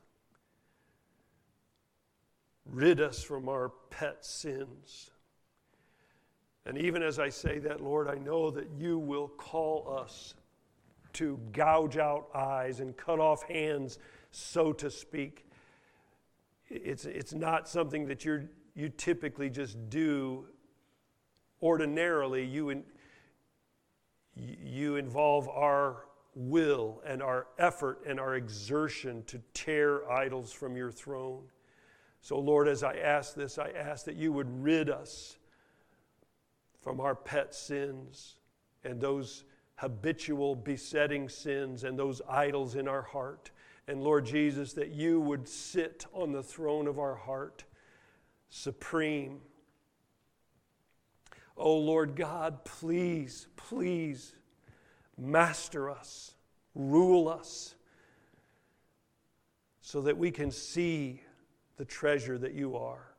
Rid 2.65 3.01
us 3.01 3.23
from 3.23 3.49
our 3.49 3.71
pet 3.91 4.25
sins. 4.25 5.11
And 6.65 6.79
even 6.79 7.03
as 7.03 7.19
I 7.19 7.29
say 7.29 7.59
that, 7.61 7.81
Lord, 7.81 8.09
I 8.09 8.17
know 8.17 8.51
that 8.51 8.69
you 8.77 8.99
will 8.99 9.29
call 9.29 9.99
us 10.01 10.35
to 11.15 11.39
gouge 11.53 11.97
out 11.97 12.29
eyes 12.35 12.81
and 12.81 12.97
cut 12.97 13.21
off 13.21 13.43
hands, 13.45 13.99
so 14.31 14.73
to 14.73 14.91
speak. 14.91 15.49
It's, 16.69 17.05
it's 17.05 17.33
not 17.33 17.69
something 17.69 18.07
that 18.07 18.25
you're, 18.25 18.47
you 18.75 18.89
typically 18.89 19.49
just 19.49 19.89
do 19.89 20.47
ordinarily. 21.63 22.45
You, 22.45 22.71
in, 22.71 22.85
you 24.37 24.97
involve 24.97 25.49
our 25.49 26.05
will 26.35 27.03
and 27.07 27.23
our 27.23 27.47
effort 27.59 28.03
and 28.07 28.21
our 28.21 28.37
exertion 28.37 29.25
to 29.25 29.41
tear 29.55 30.09
idols 30.11 30.53
from 30.53 30.77
your 30.77 30.93
throne. 30.93 31.45
So, 32.21 32.39
Lord, 32.39 32.69
as 32.69 32.83
I 32.83 32.97
ask 32.97 33.35
this, 33.35 33.59
I 33.59 33.71
ask 33.71 34.05
that 34.05 34.17
you 34.17 34.33
would 34.33 34.63
rid 34.63 34.91
us 34.91 35.39
from 36.83 37.01
our 37.01 37.15
pet 37.15 37.55
sins 37.55 38.37
and 38.85 39.01
those 39.01 39.45
habitual 39.77 40.55
besetting 40.55 41.29
sins 41.29 41.85
and 41.85 41.99
those 41.99 42.21
idols 42.29 42.77
in 42.77 42.89
our 42.89 43.03
heart. 43.03 43.51
And 43.89 44.03
Lord 44.03 44.27
Jesus, 44.27 44.73
that 44.75 44.91
you 44.91 45.21
would 45.21 45.49
sit 45.49 46.07
on 46.13 46.33
the 46.33 46.43
throne 46.43 46.87
of 46.87 46.99
our 46.99 47.15
heart, 47.15 47.65
supreme. 48.49 49.41
Oh 51.57 51.79
Lord 51.79 52.17
God, 52.17 52.65
please, 52.65 53.47
please 53.57 54.35
master 55.17 55.91
us, 55.91 56.35
rule 56.75 57.29
us, 57.29 57.75
so 59.81 60.03
that 60.03 60.19
we 60.19 60.31
can 60.31 60.51
see 60.51 61.23
the 61.77 61.85
treasure 61.85 62.37
that 62.37 62.53
you 62.53 62.77
are. 62.77 63.13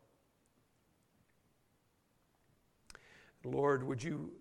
Lord, 3.44 3.84
would 3.84 4.04
you, 4.04 4.32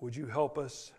would 0.00 0.16
you 0.16 0.26
help 0.26 0.58
us 0.58 0.92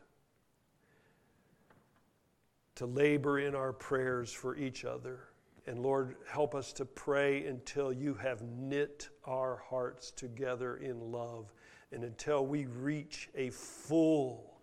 to 2.76 2.86
labor 2.86 3.39
in 3.39 3.54
our 3.54 3.74
prayers 3.74 4.32
for 4.32 4.56
each 4.56 4.86
other? 4.86 5.20
And 5.68 5.80
Lord, 5.80 6.16
help 6.28 6.56
us 6.56 6.74
to 6.74 6.86
pray 6.86 7.45
until 7.45 7.93
you 7.93 8.16
have 8.16 8.41
knit 8.41 9.10
our 9.26 9.62
hearts 9.70 10.10
together 10.12 10.78
in 10.78 11.12
love 11.12 11.52
and 11.92 12.04
until 12.04 12.46
we 12.46 12.66
reach 12.66 13.30
a 13.36 13.50
full, 13.50 14.60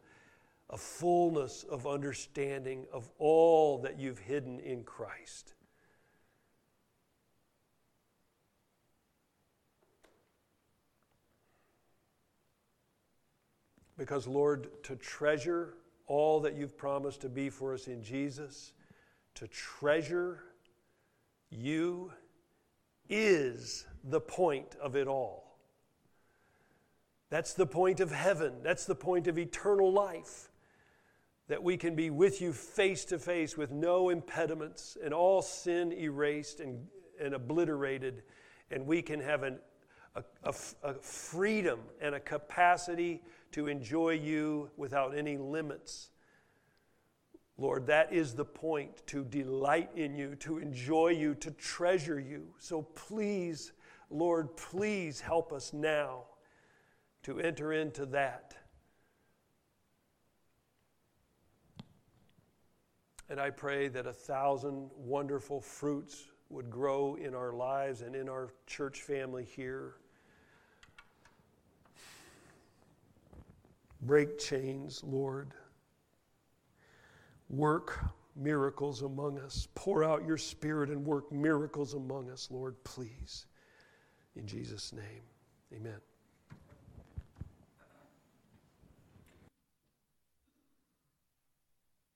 a 0.70 0.76
fullness 0.76 1.64
of 1.64 1.86
understanding 1.86 2.86
of 2.92 3.08
all 3.18 3.78
that 3.78 3.98
you've 3.98 4.18
hidden 4.18 4.60
in 4.60 4.82
Christ. 4.82 5.54
Because, 13.96 14.26
Lord, 14.26 14.68
to 14.84 14.94
treasure 14.96 15.74
all 16.06 16.40
that 16.40 16.54
you've 16.54 16.78
promised 16.78 17.20
to 17.22 17.28
be 17.28 17.50
for 17.50 17.74
us 17.74 17.88
in 17.88 18.02
Jesus, 18.02 18.72
to 19.34 19.48
treasure 19.48 20.44
you 21.50 22.12
is 23.08 23.86
the 24.04 24.20
point 24.20 24.76
of 24.80 24.94
it 24.94 25.08
all. 25.08 25.47
That's 27.30 27.54
the 27.54 27.66
point 27.66 28.00
of 28.00 28.10
heaven. 28.10 28.54
That's 28.62 28.86
the 28.86 28.94
point 28.94 29.26
of 29.26 29.38
eternal 29.38 29.92
life. 29.92 30.50
That 31.48 31.62
we 31.62 31.76
can 31.76 31.94
be 31.94 32.10
with 32.10 32.40
you 32.40 32.52
face 32.52 33.04
to 33.06 33.18
face 33.18 33.56
with 33.56 33.70
no 33.70 34.10
impediments 34.10 34.96
and 35.02 35.14
all 35.14 35.42
sin 35.42 35.92
erased 35.92 36.60
and, 36.60 36.86
and 37.20 37.34
obliterated, 37.34 38.22
and 38.70 38.86
we 38.86 39.00
can 39.02 39.20
have 39.20 39.42
an, 39.42 39.58
a, 40.14 40.24
a, 40.44 40.54
a 40.82 40.94
freedom 40.94 41.80
and 42.00 42.14
a 42.14 42.20
capacity 42.20 43.22
to 43.52 43.66
enjoy 43.66 44.10
you 44.10 44.70
without 44.76 45.16
any 45.16 45.38
limits. 45.38 46.10
Lord, 47.56 47.86
that 47.86 48.12
is 48.12 48.34
the 48.34 48.44
point 48.44 49.06
to 49.08 49.24
delight 49.24 49.90
in 49.96 50.14
you, 50.14 50.36
to 50.36 50.58
enjoy 50.58 51.08
you, 51.08 51.34
to 51.36 51.50
treasure 51.52 52.20
you. 52.20 52.46
So 52.58 52.82
please, 52.82 53.72
Lord, 54.10 54.56
please 54.56 55.20
help 55.20 55.52
us 55.52 55.72
now 55.72 56.24
to 57.28 57.38
enter 57.40 57.74
into 57.74 58.06
that. 58.06 58.54
And 63.28 63.38
I 63.38 63.50
pray 63.50 63.88
that 63.88 64.06
a 64.06 64.14
thousand 64.14 64.88
wonderful 64.96 65.60
fruits 65.60 66.28
would 66.48 66.70
grow 66.70 67.16
in 67.16 67.34
our 67.34 67.52
lives 67.52 68.00
and 68.00 68.16
in 68.16 68.30
our 68.30 68.54
church 68.66 69.02
family 69.02 69.44
here. 69.44 69.96
Break 74.00 74.38
chains, 74.38 75.02
Lord. 75.04 75.52
Work 77.50 78.06
miracles 78.36 79.02
among 79.02 79.38
us. 79.38 79.68
Pour 79.74 80.02
out 80.02 80.26
your 80.26 80.38
spirit 80.38 80.88
and 80.88 81.04
work 81.04 81.30
miracles 81.30 81.92
among 81.92 82.30
us, 82.30 82.48
Lord, 82.50 82.82
please. 82.84 83.44
In 84.34 84.46
Jesus' 84.46 84.94
name, 84.94 85.24
amen. 85.74 86.00